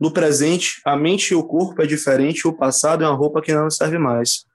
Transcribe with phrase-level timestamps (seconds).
[0.00, 3.52] No presente, a mente e o corpo é diferente, o passado é uma roupa que
[3.52, 4.46] não serve mais.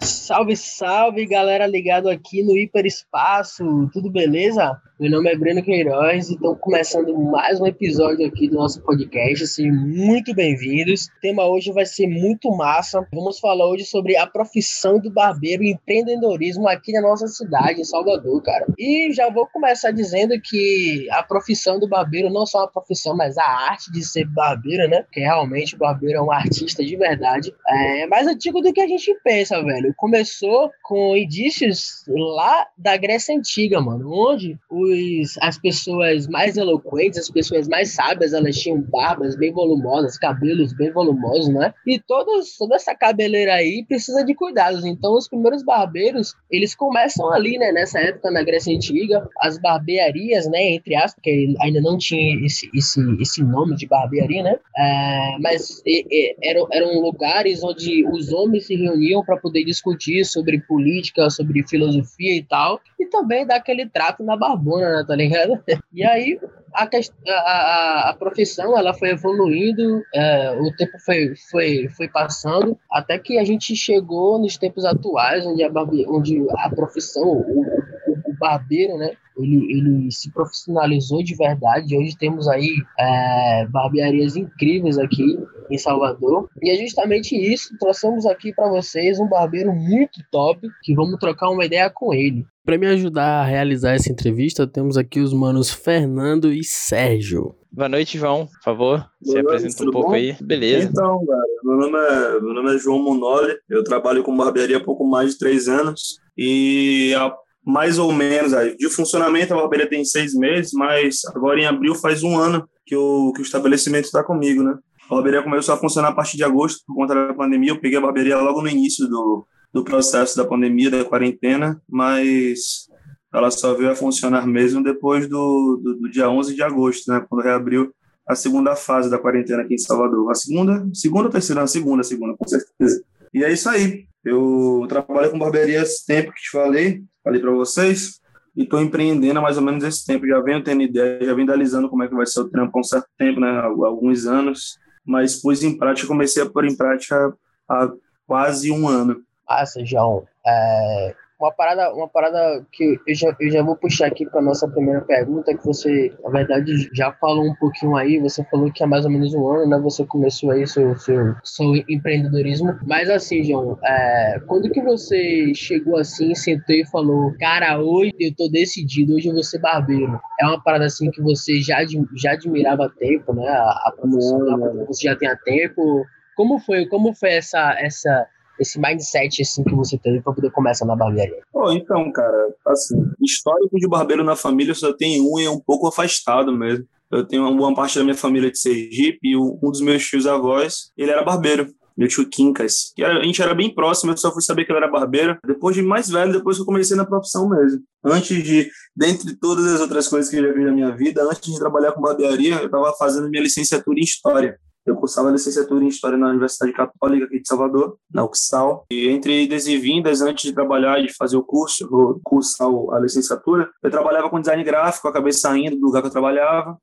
[0.00, 3.90] Salve, salve, galera ligado aqui no Hiperespaço.
[3.92, 4.80] Tudo beleza?
[5.00, 9.46] Meu nome é Breno Queiroz e estamos começando mais um episódio aqui do nosso podcast.
[9.46, 11.06] Sejam muito bem-vindos.
[11.06, 13.06] O tema hoje vai ser muito massa.
[13.12, 17.84] Vamos falar hoje sobre a profissão do barbeiro e empreendedorismo aqui na nossa cidade, em
[17.84, 18.66] Salvador, cara.
[18.76, 23.38] E já vou começar dizendo que a profissão do barbeiro não só uma profissão, mas
[23.38, 25.02] a arte de ser barbeiro, né?
[25.02, 27.54] Porque realmente o barbeiro é um artista de verdade.
[27.68, 29.94] É mais antigo do que a gente pensa, velho.
[29.96, 37.18] Começou com indícios lá da Grécia Antiga, mano, onde o os, as pessoas mais eloquentes,
[37.18, 41.74] as pessoas mais sábias, elas tinham barbas bem volumosas, cabelos bem volumosos, né?
[41.86, 44.84] E todos, toda essa cabeleira aí precisa de cuidados.
[44.84, 47.72] Então, os primeiros barbeiros, eles começam ali, né?
[47.72, 50.74] Nessa época, na Grécia Antiga, as barbearias, né?
[50.74, 54.58] Entre aspas, porque ainda não tinha esse, esse, esse nome de barbearia, né?
[54.76, 60.24] É, mas e, e, eram, eram lugares onde os homens se reuniam para poder discutir
[60.24, 65.14] sobre política, sobre filosofia e tal, e também dar aquele trato na barbona né, tá
[65.14, 65.62] ligado?
[65.92, 66.38] E aí
[66.72, 66.88] a,
[67.28, 73.38] a, a profissão ela foi evoluindo, é, o tempo foi, foi, foi passando, até que
[73.38, 78.34] a gente chegou nos tempos atuais, onde a, barbe, onde a profissão, o, o, o
[78.38, 79.12] barbeiro, né?
[79.38, 81.96] Ele, ele se profissionalizou de verdade.
[81.96, 85.38] Hoje temos aí é, barbearias incríveis aqui
[85.70, 86.48] em Salvador.
[86.62, 87.76] E é justamente isso.
[87.78, 92.44] Trouxemos aqui para vocês um barbeiro muito top que vamos trocar uma ideia com ele.
[92.64, 97.54] Para me ajudar a realizar essa entrevista, temos aqui os manos Fernando e Sérgio.
[97.70, 98.46] Boa noite, João.
[98.46, 100.14] Por favor, Boa se apresenta um pouco bom?
[100.14, 100.36] aí.
[100.40, 100.88] Beleza.
[100.90, 103.54] Então, cara, meu nome, é, meu nome é João Monoli.
[103.68, 106.18] Eu trabalho com barbearia há pouco mais de três anos.
[106.36, 107.32] E há
[107.68, 112.22] mais ou menos, de funcionamento, a barbearia tem seis meses, mas agora em abril faz
[112.22, 114.74] um ano que o, que o estabelecimento está comigo, né?
[115.04, 117.72] A barbearia começou a funcionar a partir de agosto, por conta da pandemia.
[117.72, 122.88] Eu peguei a barbearia logo no início do, do processo da pandemia, da quarentena, mas
[123.34, 127.22] ela só veio a funcionar mesmo depois do, do, do, dia 11 de agosto, né,
[127.28, 127.92] quando reabriu
[128.26, 130.30] a segunda fase da quarentena aqui em Salvador.
[130.30, 131.62] A segunda, segunda ou terceira?
[131.62, 133.04] A segunda, a segunda, com certeza.
[133.34, 134.06] E é isso aí.
[134.24, 138.20] Eu trabalho com barbearia esse tempo que te falei, falei para vocês,
[138.56, 140.26] e estou empreendendo há mais ou menos esse tempo.
[140.26, 142.80] Já venho tendo ideia, já venho idealizando como é que vai ser o trampo há
[142.80, 147.32] um certo tempo, né, alguns anos, mas pus em prática, comecei a pôr em prática
[147.68, 147.90] há
[148.26, 149.22] quase um ano.
[149.48, 150.26] Massa, João.
[150.46, 154.68] É, uma parada, uma parada que eu já, eu já vou puxar aqui para nossa
[154.68, 158.86] primeira pergunta, que você, na verdade, já falou um pouquinho aí, você falou que há
[158.86, 163.44] mais ou menos um ano, né, você começou aí seu, seu, seu empreendedorismo, mas assim,
[163.44, 169.14] João, é, quando que você chegou assim, sentou e falou, cara, hoje eu tô decidido,
[169.14, 170.20] hoje eu vou ser barbeiro?
[170.40, 171.78] É uma parada assim que você já,
[172.16, 176.04] já admirava há tempo, né, a, a profissão, você já tem há tempo,
[176.36, 178.26] como foi, como foi essa, essa
[178.58, 181.42] esse mindset assim que você teve para poder começar na barbearia?
[181.52, 185.60] Pô, então, cara, assim, histórico de barbeiro na família só tem um e é um
[185.60, 186.86] pouco afastado mesmo.
[187.10, 190.26] Eu tenho uma boa parte da minha família de Sergipe e um dos meus tios
[190.26, 194.40] avós, ele era barbeiro meu tio Quincas, a gente era bem próximo, eu só fui
[194.40, 197.48] saber que ele era barbeiro depois de mais velho, depois que eu comecei na profissão
[197.48, 197.80] mesmo.
[198.04, 201.52] Antes de, dentre todas as outras coisas que eu já vi na minha vida, antes
[201.52, 204.56] de trabalhar com barbearia, eu estava fazendo minha licenciatura em História.
[204.88, 208.86] Eu cursava licenciatura em História na Universidade Católica aqui de Salvador, na UXAL.
[208.90, 212.98] E entre idas e vindas, antes de trabalhar e fazer o curso, o cursar a
[212.98, 216.78] licenciatura, eu trabalhava com design gráfico, acabei saindo do lugar que eu trabalhava,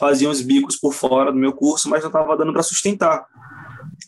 [0.00, 3.26] fazia uns bicos por fora do meu curso, mas não estava dando para sustentar.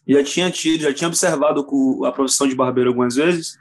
[0.08, 1.66] Já tinha tido, já tinha observado
[2.06, 3.58] a profissão de barbeiro algumas vezes,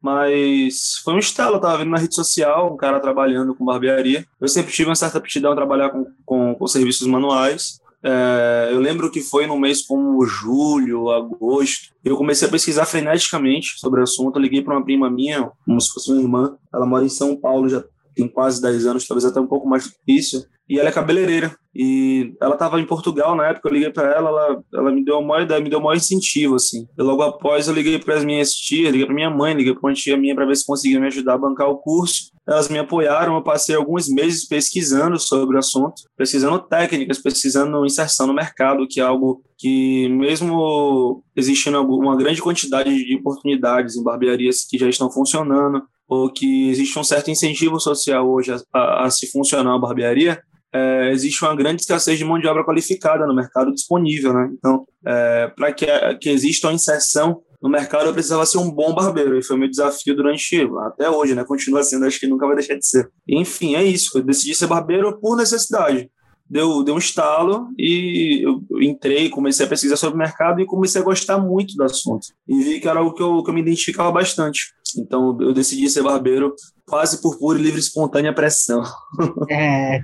[0.00, 4.26] mas foi um estalo, eu estava vendo na rede social um cara trabalhando com barbearia.
[4.40, 8.80] Eu sempre tive uma certa aptidão a trabalhar com, com, com serviços manuais, é, eu
[8.80, 11.94] lembro que foi no mês como julho, agosto.
[12.04, 14.36] Eu comecei a pesquisar freneticamente sobre o assunto.
[14.36, 16.56] Eu liguei para uma prima minha, como se fosse uma irmã.
[16.72, 17.82] Ela mora em São Paulo, já
[18.14, 21.56] tem quase 10 anos, talvez até um pouco mais difícil e ela é cabeleireira.
[21.74, 25.18] E ela estava em Portugal na época, eu liguei para ela, ela, ela me deu
[25.18, 26.86] uma ideia, me deu um maior incentivo, assim.
[26.96, 29.88] E logo após eu liguei para as minhas tias, liguei para minha mãe, liguei para
[29.88, 32.32] uma tia minha para ver se conseguia me ajudar a bancar o curso.
[32.46, 38.26] Elas me apoiaram, eu passei alguns meses pesquisando sobre o assunto, pesquisando técnicas, pesquisando inserção
[38.26, 44.66] no mercado, que é algo que mesmo existindo uma grande quantidade de oportunidades em barbearias
[44.68, 49.10] que já estão funcionando, ou que existe um certo incentivo social hoje a, a, a
[49.10, 50.42] se funcionar uma barbearia,
[50.74, 54.34] é, existe uma grande escassez de mão de obra qualificada no mercado disponível.
[54.34, 54.50] Né?
[54.58, 55.86] Então, é, para que,
[56.20, 59.70] que exista uma inserção no mercado eu precisava ser um bom barbeiro, e foi meu
[59.70, 61.44] desafio durante, até hoje, né?
[61.44, 63.10] Continua sendo, acho que nunca vai deixar de ser.
[63.26, 66.10] Enfim, é isso, eu decidi ser barbeiro por necessidade.
[66.46, 71.00] Deu, deu um estalo e eu entrei, comecei a pesquisar sobre o mercado e comecei
[71.00, 72.26] a gostar muito do assunto.
[72.46, 74.74] E vi que era algo que eu, que eu me identificava bastante.
[74.98, 76.54] Então eu decidi ser barbeiro
[76.86, 78.82] quase por pura e livre espontânea pressão.
[79.50, 80.00] É.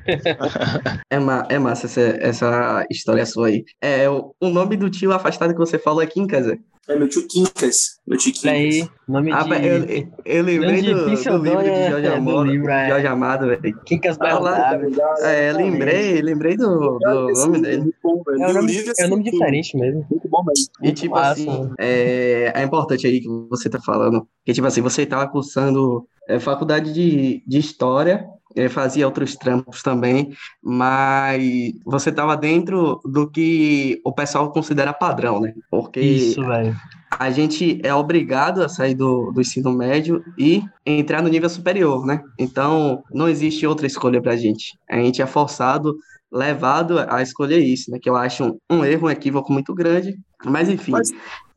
[1.11, 3.65] é, ma é massa essa, essa história sua aí.
[3.83, 6.47] É, o, o nome do tio afastado que você falou é Quincas,
[6.88, 8.00] é meu tio Quincas.
[8.06, 8.50] Meu tio Quincas.
[8.50, 9.67] Aí, nome ah, de...
[9.67, 12.88] eu, eu lembrei do, do, livro de Jorge, é, Amado, livro, é.
[12.88, 13.81] Jorge Amado, velho.
[13.85, 15.00] Quincas Bernardo.
[15.23, 17.94] É, lembrei, lembrei do, do nome dele.
[18.05, 20.06] É um nome, é um nome diferente mesmo.
[20.11, 20.67] Muito bom mesmo.
[20.82, 25.06] E tipo assim, é, é importante aí que você tá falando, que tipo assim, você
[25.06, 28.26] tava cursando é, faculdade de, de História,
[28.69, 30.32] fazia outros trampos também,
[30.62, 35.55] mas você estava dentro do que o pessoal considera padrão, né?
[35.70, 36.76] Porque Isso, velho.
[37.11, 42.06] A gente é obrigado a sair do, do ensino médio e entrar no nível superior,
[42.06, 42.23] né?
[42.38, 44.79] Então, não existe outra escolha para a gente.
[44.88, 45.97] A gente é forçado,
[46.31, 47.99] levado a escolher isso, né?
[48.00, 50.17] Que eu acho um, um erro, um equívoco muito grande.
[50.44, 50.93] Mas, enfim.
[50.93, 51.12] Mas,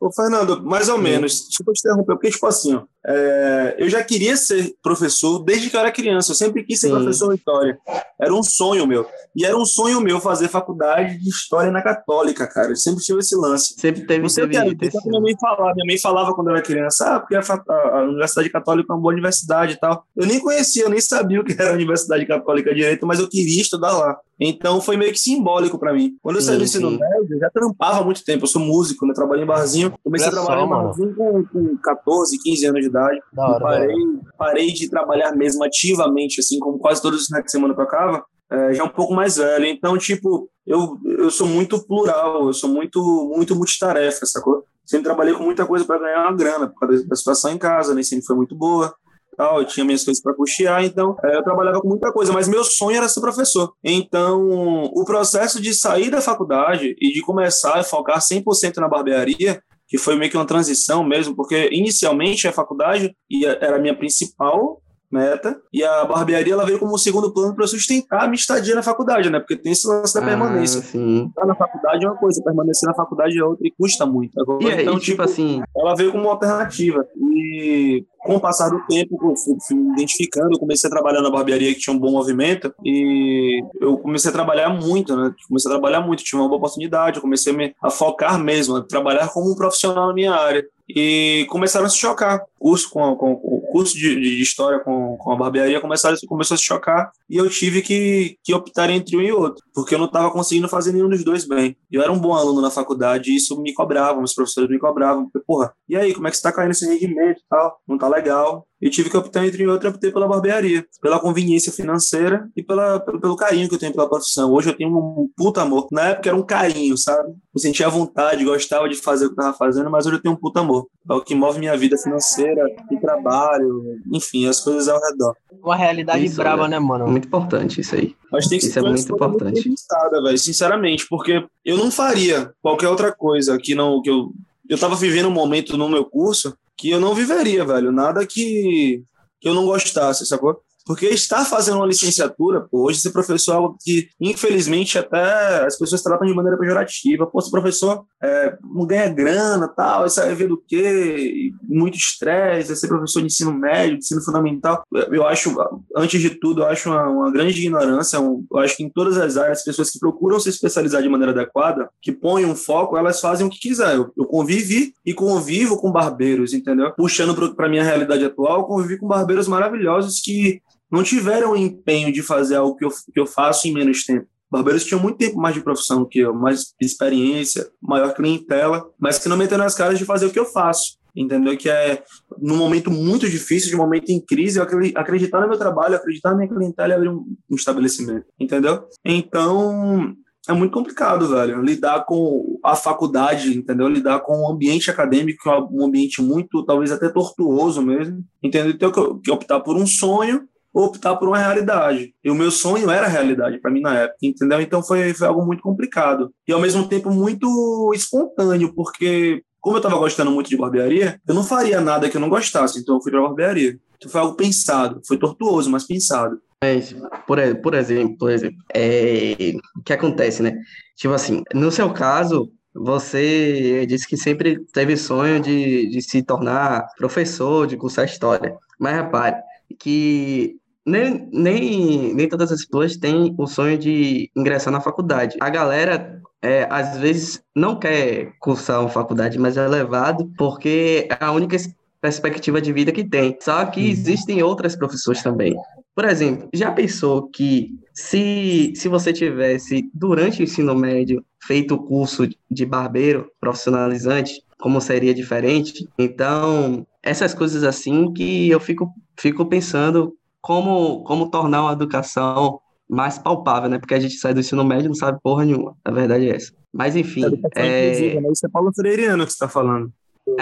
[0.06, 4.02] ô, Fernando, mais ou menos, desculpa te interromper, porque, tipo assim, ó, é, eu já
[4.02, 6.32] queria ser professor desde que eu era criança.
[6.32, 6.94] Eu sempre quis ser Sim.
[6.94, 7.78] professor de história.
[8.18, 9.06] Era um sonho meu.
[9.36, 12.70] E era um sonho meu fazer faculdade de história na Católica, cara.
[12.70, 13.74] Eu sempre tive esse lance.
[13.78, 15.74] Sempre teve, esse teve, teve, teve minha mãe falava.
[15.74, 18.94] Minha mãe falava quando eu era criança, ah, porque a, a, a, Universidade Católica é
[18.94, 20.06] uma boa universidade e tal.
[20.16, 23.28] Eu nem conhecia, eu nem sabia o que era a Universidade Católica direito, mas eu
[23.28, 24.18] queria estudar lá.
[24.40, 26.16] Então foi meio que simbólico para mim.
[26.22, 28.44] Quando eu saí do ensino médio, eu já trampava há muito tempo.
[28.44, 29.12] Eu sou músico, né?
[29.14, 29.93] Trabalhei em barzinho.
[30.02, 33.20] Comecei Olha a trabalhar só, com, com 14, 15 anos de idade.
[33.32, 33.96] Da hora, parei,
[34.36, 38.24] parei de trabalhar mesmo ativamente, assim, como quase todos os finais de semana eu tocava,
[38.50, 39.66] é, já um pouco mais velho.
[39.66, 43.00] Então, tipo, eu, eu sou muito plural, eu sou muito,
[43.34, 44.64] muito multitarefa, sacou?
[44.84, 47.94] Sempre trabalhei com muita coisa para ganhar uma grana, por causa da situação em casa,
[47.94, 48.94] nem sempre foi muito boa.
[49.36, 52.46] Tal, eu tinha minhas coisas para custear, então é, eu trabalhava com muita coisa, mas
[52.46, 53.72] meu sonho era ser professor.
[53.82, 54.48] Então,
[54.94, 59.60] o processo de sair da faculdade e de começar a focar 100% na barbearia
[59.94, 63.16] que foi meio que uma transição mesmo, porque inicialmente a faculdade
[63.60, 64.82] era a minha principal
[65.14, 68.74] meta, e a barbearia ela veio como um segundo plano para sustentar a minha estadia
[68.74, 69.38] na faculdade, né?
[69.38, 70.82] Porque tem esse lance da ah, permanência.
[70.82, 71.28] Sim.
[71.28, 74.38] Estar na faculdade é uma coisa, permanecer na faculdade é outra e custa muito.
[74.40, 77.06] Agora, e, então, e, tipo, tipo, assim, ela veio como uma alternativa.
[77.16, 81.20] E com o passar do tempo, eu fui, fui me identificando, eu comecei a trabalhar
[81.20, 85.32] na barbearia que tinha um bom movimento e eu comecei a trabalhar muito, né?
[85.46, 88.76] Comecei a trabalhar muito, tive uma boa oportunidade, eu comecei a, me, a focar mesmo,
[88.76, 92.42] a trabalhar como um profissional na minha área e começaram a se chocar.
[92.64, 96.58] Curso, com, com, o curso de, de história com, com a barbearia começaram, começou a
[96.58, 100.06] se chocar e eu tive que, que optar entre um e outro, porque eu não
[100.06, 101.76] estava conseguindo fazer nenhum dos dois bem.
[101.92, 105.24] Eu era um bom aluno na faculdade e isso me cobrava, os professores me cobravam,
[105.24, 107.78] porque, porra, e aí, como é que está caindo esse rendimento e tal?
[107.86, 112.48] Não tá legal e tive que optar entre outra, optei pela barbearia, pela conveniência financeira
[112.54, 114.52] e pela, pelo, pelo, carinho que eu tenho pela profissão.
[114.52, 115.88] Hoje eu tenho um puta amor.
[115.90, 117.30] Na época era um carinho, sabe?
[117.54, 120.34] Eu sentia vontade, gostava de fazer o que eu tava fazendo, mas hoje eu tenho
[120.34, 120.86] um puta amor.
[121.08, 125.36] É o que move minha vida financeira, e trabalho, enfim, as coisas ao redor.
[125.62, 127.06] Uma realidade isso brava, é né, mano?
[127.06, 128.16] Muito importante isso aí.
[128.32, 129.68] Mas tem que isso é muito importante.
[129.68, 134.32] Muito sinceramente, porque eu não faria qualquer outra coisa que não que eu
[134.68, 137.92] eu tava vivendo um momento no meu curso que eu não viveria, velho.
[137.92, 139.02] Nada que,
[139.40, 140.60] que eu não gostasse, sacou?
[140.84, 145.78] Porque estar fazendo uma licenciatura, pô, hoje ser professor é algo que, infelizmente, até as
[145.78, 147.26] pessoas tratam de maneira pejorativa.
[147.26, 151.50] Pô, ser professor é, não ganha grana, tal, isso aí ver do quê?
[151.62, 154.82] Muito estresse, é ser professor de ensino médio, de ensino fundamental.
[154.92, 155.54] Eu acho,
[155.96, 158.20] antes de tudo, eu acho uma, uma grande ignorância.
[158.20, 161.08] Um, eu acho que em todas as áreas, as pessoas que procuram se especializar de
[161.08, 163.94] maneira adequada, que põem um foco, elas fazem o que quiser.
[163.94, 166.92] Eu, eu convivi e convivo com barbeiros, entendeu?
[166.92, 170.60] Puxando para minha realidade atual, eu convivi com barbeiros maravilhosos que
[170.94, 174.28] não tiveram o empenho de fazer algo que eu, que eu faço em menos tempo.
[174.48, 179.28] Barbeiros tinham muito tempo mais de profissão que eu, mais experiência, maior clientela, mas que
[179.28, 180.96] não meteram as caras de fazer o que eu faço.
[181.16, 181.56] Entendeu?
[181.56, 182.04] Que é
[182.40, 186.30] num momento muito difícil, de um momento em crise, eu acreditar no meu trabalho, acreditar
[186.30, 188.26] na minha clientela e abrir um, estabelecimento.
[188.38, 188.84] Entendeu?
[189.04, 190.14] Então,
[190.48, 191.60] é muito complicado, velho.
[191.60, 193.88] Lidar com a faculdade, entendeu?
[193.88, 198.24] Lidar com o ambiente acadêmico, que é um ambiente muito, talvez até tortuoso mesmo.
[198.40, 198.72] Entendeu?
[198.72, 202.12] Então, que optar por um sonho optar por uma realidade.
[202.22, 204.60] E o meu sonho era realidade para mim na época, entendeu?
[204.60, 206.32] Então foi, foi algo muito complicado.
[206.46, 211.34] E ao mesmo tempo muito espontâneo, porque como eu estava gostando muito de barbearia, eu
[211.34, 213.78] não faria nada que eu não gostasse, então eu fui para barbearia.
[213.96, 216.38] Então foi algo pensado, foi tortuoso, mas pensado.
[216.62, 216.94] Mas,
[217.26, 220.58] por, por exemplo, por exemplo, é, o que acontece, né?
[220.96, 226.86] Tipo assim, no seu caso, você disse que sempre teve sonho de, de se tornar
[226.96, 228.56] professor, de cursar história.
[228.78, 229.36] Mas repare
[229.78, 235.36] que nem, nem, nem todas as pessoas têm o sonho de ingressar na faculdade.
[235.40, 241.24] A galera é, às vezes não quer cursar uma faculdade, mas é levado porque é
[241.24, 241.56] a única
[242.00, 243.36] perspectiva de vida que tem.
[243.40, 243.86] Só que uhum.
[243.86, 245.56] existem outras profissões também.
[245.94, 251.82] Por exemplo, já pensou que se, se você tivesse, durante o ensino médio, feito o
[251.82, 255.88] curso de barbeiro profissionalizante, como seria diferente?
[255.98, 260.14] Então, essas coisas assim que eu fico, fico pensando
[260.44, 263.78] como, como tornar uma educação mais palpável, né?
[263.78, 265.74] Porque a gente sai do ensino médio e não sabe porra nenhuma.
[265.82, 266.52] A verdade é essa.
[266.70, 267.24] Mas enfim.
[267.56, 268.20] É.
[268.20, 268.30] Né?
[268.30, 269.90] Isso é Paulo Freireano que você está falando.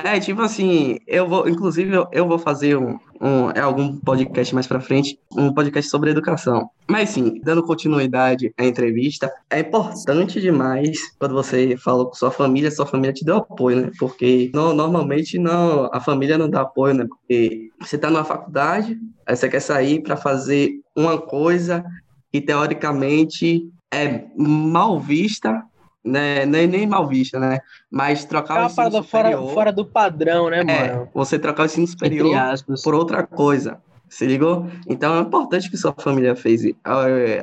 [0.05, 4.55] É, tipo assim, eu vou, inclusive, eu, eu vou fazer um, um, é algum podcast
[4.55, 6.71] mais pra frente, um podcast sobre educação.
[6.89, 12.71] Mas sim, dando continuidade à entrevista, é importante demais quando você fala com sua família,
[12.71, 13.91] sua família te deu apoio, né?
[13.99, 17.07] Porque no, normalmente não, a família não dá apoio, né?
[17.09, 18.97] Porque você tá numa faculdade,
[19.27, 21.85] aí você quer sair para fazer uma coisa
[22.33, 25.62] que teoricamente é mal vista
[26.04, 27.61] né, nem, nem mal vista, né?
[27.90, 29.40] Mas trocar é o ensino superior...
[29.40, 31.02] Fora, fora do padrão, né, é, mano?
[31.04, 32.35] É, você trocar o ensino superior
[32.82, 33.80] por outra coisa.
[34.09, 34.66] Se ligou?
[34.87, 36.62] Então é importante que sua família fez.
[36.64, 36.75] O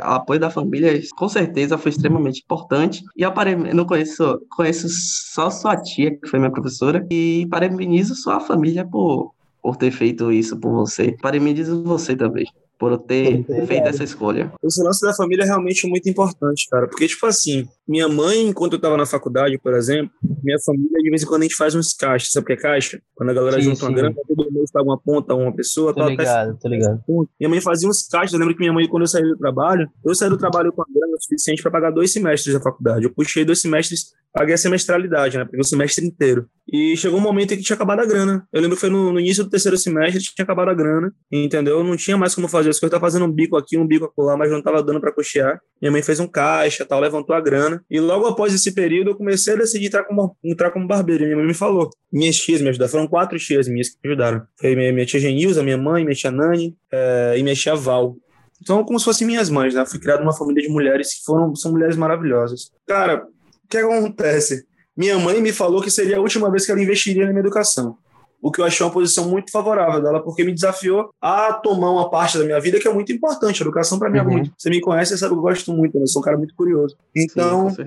[0.03, 3.03] apoio da família, com certeza, foi extremamente importante.
[3.17, 3.33] E eu
[3.73, 9.33] não conheço, conheço só sua tia, que foi minha professora, e parabenizo sua família por,
[9.63, 11.17] por ter feito isso por você.
[11.19, 12.45] Parabenizo você também
[12.79, 14.49] por ter feito essa escolha.
[14.63, 16.87] Esse lance da família é realmente muito importante, cara.
[16.87, 20.09] Porque, tipo assim, minha mãe, enquanto eu tava na faculdade, por exemplo,
[20.41, 22.31] minha família, de vez em quando a gente faz uns caixas.
[22.31, 23.01] Sabe o que é caixa?
[23.13, 23.85] Quando a galera sim, junta sim.
[23.85, 25.93] uma grana, todo mês paga uma ponta a uma pessoa.
[25.93, 27.03] Tô ligado, tô ligado.
[27.37, 28.31] Minha mãe fazia uns caixas.
[28.31, 30.81] Eu lembro que minha mãe, quando eu saí do trabalho, eu saí do trabalho com
[30.81, 33.03] a grana suficiente para pagar dois semestres da faculdade.
[33.03, 35.45] Eu puxei dois semestres paguei a semestralidade, né?
[35.45, 36.47] Peguei o semestre inteiro.
[36.71, 38.47] E chegou um momento em que tinha acabado a grana.
[38.53, 41.83] Eu lembro que foi no, no início do terceiro semestre, tinha acabado a grana, entendeu?
[41.83, 42.91] Não tinha mais como fazer as coisas.
[42.91, 45.59] Tava fazendo um bico aqui, um bico acolá, mas não tava dando para cochear.
[45.81, 47.83] Minha mãe fez um caixa, tal, levantou a grana.
[47.89, 51.23] E logo após esse período, eu comecei a decidir entrar como, entrar como barbeiro.
[51.23, 51.89] Minha mãe me falou.
[52.11, 52.91] Minhas tias me ajudaram.
[52.91, 54.43] Foram quatro tias minhas que me ajudaram.
[54.59, 58.15] Foi minha, minha tia Genilza, minha mãe, minha tia Nani é, e minha tia Val.
[58.61, 59.81] Então, como se fossem minhas mães, né?
[59.81, 62.71] Eu fui criado numa família de mulheres que foram, são mulheres maravilhosas.
[62.85, 64.65] Cara, o que acontece?
[64.99, 67.97] Minha mãe me falou que seria a última vez que ela investiria na minha educação.
[68.41, 72.09] O que eu achei uma posição muito favorável dela, porque me desafiou a tomar uma
[72.09, 73.63] parte da minha vida que é muito importante.
[73.63, 74.29] A educação para mim é uhum.
[74.29, 74.51] muito.
[74.57, 76.03] Você me conhece, você sabe que eu gosto muito, né?
[76.03, 76.97] eu sou um cara muito curioso.
[77.15, 77.85] Então, Sim,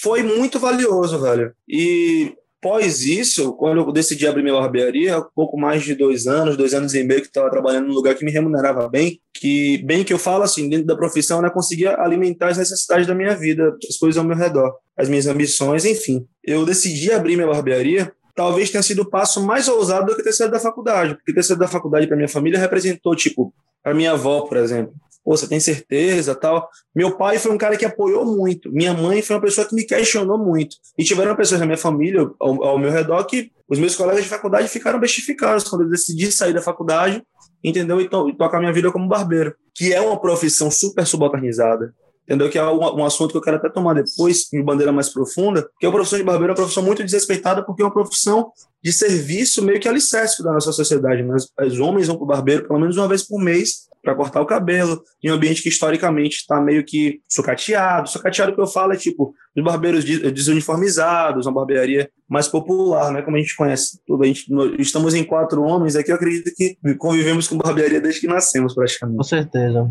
[0.00, 1.52] foi muito valioso, velho.
[1.68, 6.72] E Após isso, quando eu decidi abrir minha barbearia, pouco mais de dois anos, dois
[6.72, 10.14] anos e meio que estava trabalhando num lugar que me remunerava bem, que bem que
[10.14, 13.98] eu falo assim, dentro da profissão, né, conseguia alimentar as necessidades da minha vida, as
[13.98, 16.26] coisas ao meu redor, as minhas ambições, enfim.
[16.42, 20.32] Eu decidi abrir minha barbearia talvez tenha sido o passo mais ousado do que ter
[20.32, 23.54] saído da faculdade, porque ter saído da faculdade para minha família representou, tipo,
[23.84, 24.92] a minha avó, por exemplo.
[25.24, 26.68] Pô, você tem certeza, tal.
[26.94, 28.70] Meu pai foi um cara que apoiou muito.
[28.70, 30.76] Minha mãe foi uma pessoa que me questionou muito.
[30.98, 34.28] E tiveram pessoas na minha família, ao, ao meu redor, que os meus colegas de
[34.28, 37.22] faculdade ficaram bestificados quando eu decidi sair da faculdade,
[37.62, 38.00] entendeu?
[38.00, 42.50] E, to e tocar minha vida como barbeiro, que é uma profissão super subalternizada entendeu?
[42.50, 45.86] Que é um, assunto que eu quero até tomar depois, de bandeira mais profunda, que
[45.86, 48.50] a profissão de barbeiro é uma profissão muito desrespeitada porque é uma profissão
[48.82, 51.22] de serviço meio que alicerce da nossa sociedade.
[51.22, 54.42] Mas os homens vão para o barbeiro pelo menos uma vez por mês para cortar
[54.42, 58.08] o cabelo, em um ambiente que historicamente está meio que sucateado.
[58.08, 63.22] Sucateado que eu falo é tipo os barbeiros desuniformizados, uma barbearia mais popular, né?
[63.22, 63.98] Como a gente conhece.
[64.06, 64.22] Tudo.
[64.22, 64.46] A gente,
[64.78, 69.16] estamos em quatro homens aqui, eu acredito que convivemos com barbearia desde que nascemos, praticamente.
[69.16, 69.90] Com certeza.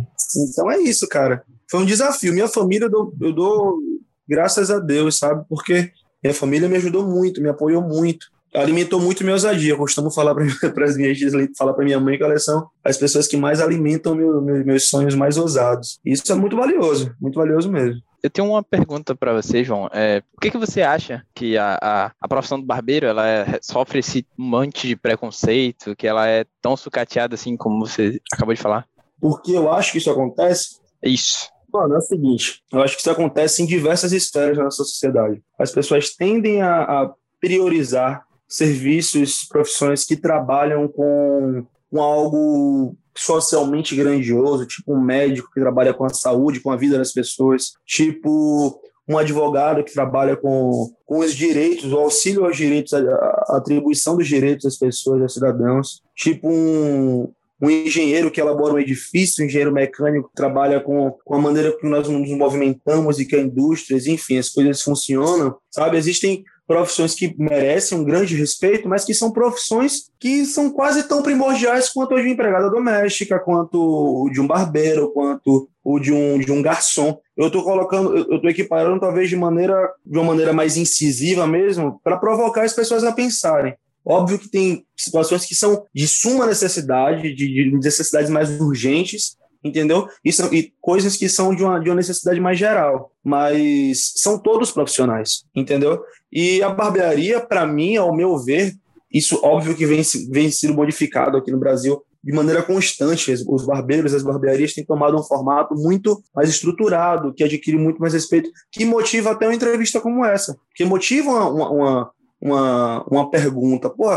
[0.50, 1.44] Então é isso, cara.
[1.70, 2.34] Foi um desafio.
[2.34, 3.80] Minha família, eu dou, eu dou
[4.28, 5.44] graças a Deus, sabe?
[5.50, 5.92] Porque
[6.24, 9.72] minha família me ajudou muito, me apoiou muito alimentou muito minha ousadia.
[9.72, 10.46] Eu costumo falar para
[10.86, 11.20] as minhas
[11.58, 14.90] falar para minha mãe que elas são as pessoas que mais alimentam meu, meu, meus
[14.90, 16.00] sonhos mais ousados.
[16.06, 18.02] Isso é muito valioso, muito valioso mesmo.
[18.22, 19.90] Eu tenho uma pergunta para você, João.
[19.92, 23.60] É, por que, que você acha que a, a, a profissão do barbeiro ela é,
[23.62, 28.62] sofre esse monte de preconceito, que ela é tão sucateada assim como você acabou de
[28.62, 28.88] falar?
[29.20, 30.80] Porque eu acho que isso acontece.
[31.04, 31.50] Isso.
[31.74, 35.42] Mano, é o seguinte, eu acho que isso acontece em diversas esferas da nossa sociedade.
[35.58, 44.68] As pessoas tendem a, a priorizar serviços, profissões que trabalham com, com algo socialmente grandioso,
[44.68, 48.80] tipo um médico que trabalha com a saúde, com a vida das pessoas, tipo
[49.10, 54.28] um advogado que trabalha com, com os direitos, o auxílio aos direitos, a, atribuição dos
[54.28, 59.74] direitos das pessoas, dos cidadãos, tipo um, um engenheiro que elabora um edifício, um engenheiro
[59.74, 63.98] mecânico que trabalha com, com a maneira que nós nos movimentamos e que a indústria,
[64.08, 65.98] enfim, as coisas funcionam, sabe?
[65.98, 71.22] Existem profissões que merecem um grande respeito, mas que são profissões que são quase tão
[71.22, 76.14] primordiais quanto a de uma empregada doméstica, quanto o de um barbeiro, quanto o de
[76.14, 77.20] um, de um garçom.
[77.36, 82.00] Eu estou colocando, eu estou equiparando talvez de maneira de uma maneira mais incisiva mesmo,
[82.04, 83.76] para provocar as pessoas a pensarem.
[84.06, 90.08] Óbvio que tem situações que são de suma necessidade, de, de necessidades mais urgentes, entendeu?
[90.32, 94.72] São, e coisas que são de uma, de uma necessidade mais geral, mas são todos
[94.72, 96.04] profissionais, entendeu?
[96.32, 98.74] E a barbearia, para mim, ao meu ver,
[99.12, 100.02] isso óbvio que vem,
[100.32, 103.32] vem sendo modificado aqui no Brasil de maneira constante.
[103.48, 108.14] Os barbeiros, as barbearias têm tomado um formato muito mais estruturado, que adquire muito mais
[108.14, 113.90] respeito, que motiva até uma entrevista como essa, que motiva uma, uma, uma, uma pergunta.
[113.90, 114.10] Pô,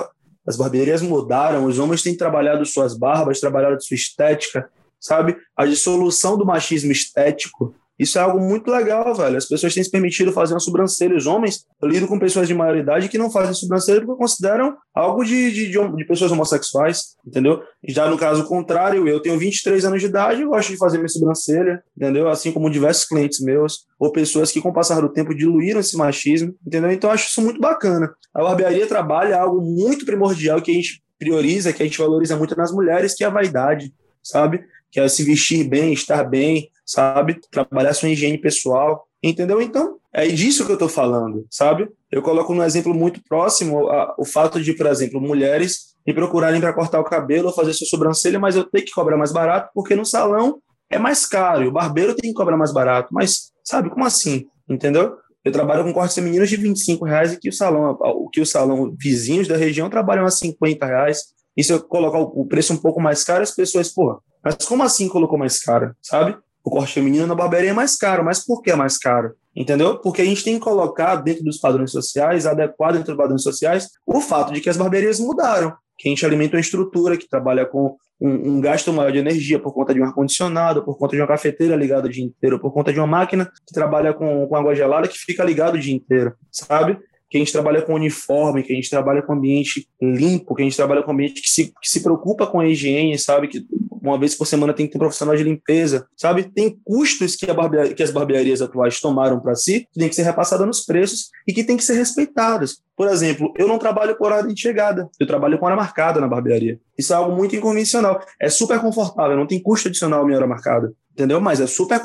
[0.47, 5.37] as barbearias mudaram, os homens têm trabalhado suas barbas, trabalhado sua estética, sabe?
[5.57, 7.75] A dissolução do machismo estético.
[7.99, 9.39] Isso é algo muito legal, velho.
[9.39, 11.17] As pessoas têm se permitido fazer uma sobrancelha.
[11.17, 15.25] Os homens, eu lido com pessoas de maioridade que não fazem sobrancelha porque consideram algo
[15.25, 17.63] de, de, de, pessoas homossexuais, entendeu?
[17.89, 21.09] Já no caso contrário, eu tenho 23 anos de idade e gosto de fazer minha
[21.09, 22.29] sobrancelha, entendeu?
[22.29, 25.97] Assim como diversos clientes meus, ou pessoas que, com o passar do tempo, diluíram esse
[25.97, 26.91] machismo, entendeu?
[26.91, 28.13] Então, eu acho isso muito bacana.
[28.35, 32.55] A barbearia trabalha algo muito primordial que a gente prioriza, que a gente valoriza muito
[32.55, 33.91] nas mulheres, que é a vaidade,
[34.23, 34.63] sabe?
[34.97, 37.39] Que é se vestir bem, estar bem, sabe?
[37.51, 39.61] Trabalhar sua higiene pessoal, entendeu?
[39.61, 41.87] Então, é disso que eu estou falando, sabe?
[42.11, 46.63] Eu coloco um exemplo muito próximo a, o fato de, por exemplo, mulheres me procurarem
[46.63, 49.69] para cortar o cabelo ou fazer sua sobrancelha, mas eu tenho que cobrar mais barato
[49.75, 53.13] porque no salão é mais caro e o barbeiro tem que cobrar mais barato.
[53.13, 54.47] Mas, sabe, como assim?
[54.67, 55.15] Entendeu?
[55.45, 58.47] Eu trabalho com cortes femininos de 25 reais e que o salão, o que o
[58.47, 61.37] salão vizinhos da região trabalham a 50 reais.
[61.55, 64.85] E se eu colocar o preço um pouco mais caro, as pessoas, pô, mas como
[64.85, 66.37] assim colocou mais caro, sabe?
[66.63, 69.35] O corte feminino na barbearia é mais caro, mas por que é mais caro?
[69.57, 69.99] Entendeu?
[69.99, 73.89] Porque a gente tem que colocar dentro dos padrões sociais, adequado dentro dos padrões sociais,
[74.07, 77.67] o fato de que as barbearias mudaram, que a gente alimenta uma estrutura que trabalha
[77.67, 81.23] com um, um gasto maior de energia por conta de um ar-condicionado, por conta de
[81.23, 84.55] uma cafeteira ligada o dia inteiro, por conta de uma máquina que trabalha com, com
[84.55, 86.97] água gelada que fica ligado o dia inteiro, sabe?
[87.29, 90.65] que a gente trabalha com uniforme, que a gente trabalha com ambiente limpo, que a
[90.65, 93.49] gente trabalha com ambiente que se, que se preocupa com a higiene, sabe?
[93.49, 93.67] Que
[94.11, 96.45] uma vez por semana tem que ter um profissional de limpeza, sabe?
[96.45, 100.23] Tem custos que, a que as barbearias atuais tomaram para si, que tem que ser
[100.23, 102.83] repassado nos preços e que tem que ser respeitados.
[102.97, 106.29] Por exemplo, eu não trabalho por ordem de chegada, eu trabalho com hora marcada na
[106.29, 106.79] barbearia.
[106.97, 108.21] Isso é algo muito inconvencional.
[108.41, 111.41] É super confortável, não tem custo adicional a minha hora marcada entendeu?
[111.41, 111.99] Mas é super,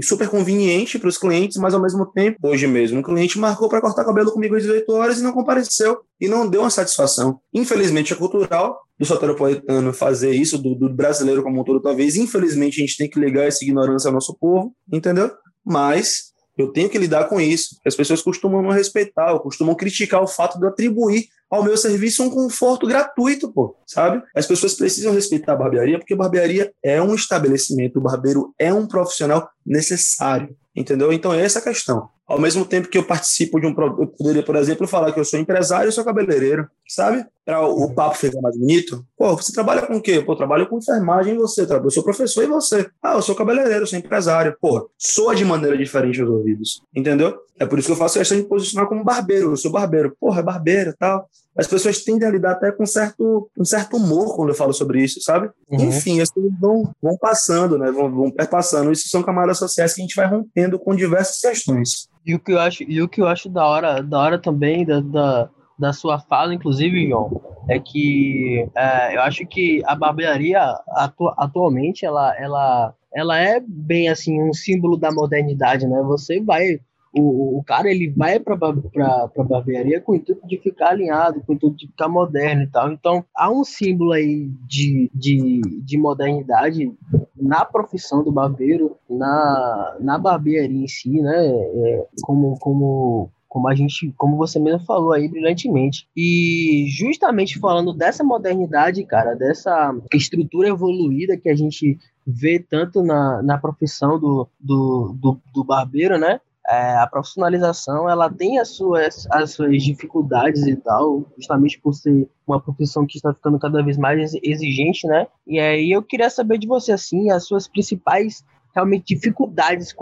[0.00, 3.80] super conveniente para os clientes, mas ao mesmo tempo, hoje mesmo, um cliente marcou para
[3.80, 7.40] cortar cabelo comigo às 18 horas e não compareceu e não deu uma satisfação.
[7.52, 12.14] Infelizmente é cultural do soteropolitano fazer isso, do, do brasileiro como um todo, talvez.
[12.14, 15.28] Infelizmente a gente tem que ligar essa ignorância ao nosso povo, entendeu?
[15.64, 16.31] Mas
[16.62, 17.76] eu tenho que lidar com isso.
[17.86, 22.30] As pessoas costumam não respeitar, costumam criticar o fato de atribuir ao meu serviço um
[22.30, 24.22] conforto gratuito, pô, sabe?
[24.34, 28.86] As pessoas precisam respeitar a barbearia porque barbearia é um estabelecimento, o barbeiro é um
[28.86, 31.12] profissional necessário, entendeu?
[31.12, 32.08] Então é essa a questão.
[32.26, 33.74] Ao mesmo tempo que eu participo de um.
[33.98, 37.26] Eu poderia, por exemplo, falar que eu sou empresário e sou cabeleireiro, sabe?
[37.44, 39.04] Para o papo ficar mais bonito.
[39.16, 40.20] Pô, você trabalha com o quê?
[40.20, 41.66] Pô, eu trabalho com enfermagem e você.
[41.70, 42.88] Eu sou professor e você.
[43.02, 44.56] Ah, eu sou cabeleireiro, eu sou empresário.
[44.60, 46.80] Pô, soa de maneira diferente aos ouvidos.
[46.94, 47.36] Entendeu?
[47.58, 49.50] É por isso que eu faço questão de posicionar como barbeiro.
[49.50, 50.16] Eu sou barbeiro.
[50.18, 53.96] Porra, é barbeiro e tal as pessoas tendem a lidar até com certo, um certo
[53.96, 55.50] humor quando eu falo sobre isso, sabe?
[55.70, 55.88] Uhum.
[55.88, 57.90] Enfim, as coisas vão, vão passando, né?
[57.90, 58.90] Vão, vão perpassando.
[58.90, 62.08] Isso são camadas sociais que a gente vai rompendo com diversas questões.
[62.24, 64.86] E o que eu acho, e o que eu acho da hora, da hora também
[64.86, 70.60] da, da, da sua fala, inclusive, João, é que é, eu acho que a barbearia
[70.88, 76.02] atu, atualmente ela, ela, ela é bem assim um símbolo da modernidade, né?
[76.02, 76.80] Você vai
[77.14, 81.52] o, o cara ele vai para a barbearia com o intuito de ficar alinhado, com
[81.52, 82.90] o intuito de ficar moderno e tal.
[82.90, 86.92] Então há um símbolo aí de, de, de modernidade
[87.36, 91.46] na profissão do barbeiro, na, na barbearia em si, né?
[91.46, 96.08] É, como, como, como a gente, como você mesmo falou aí brilhantemente.
[96.16, 103.42] E justamente falando dessa modernidade, cara, dessa estrutura evoluída que a gente vê tanto na,
[103.42, 106.40] na profissão do, do, do, do barbeiro, né?
[106.68, 112.28] É, a profissionalização ela tem as suas, as suas dificuldades e tal, justamente por ser
[112.46, 115.26] uma profissão que está ficando cada vez mais exigente, né?
[115.46, 118.44] E aí eu queria saber de você, assim, as suas principais,
[118.74, 119.92] realmente, dificuldades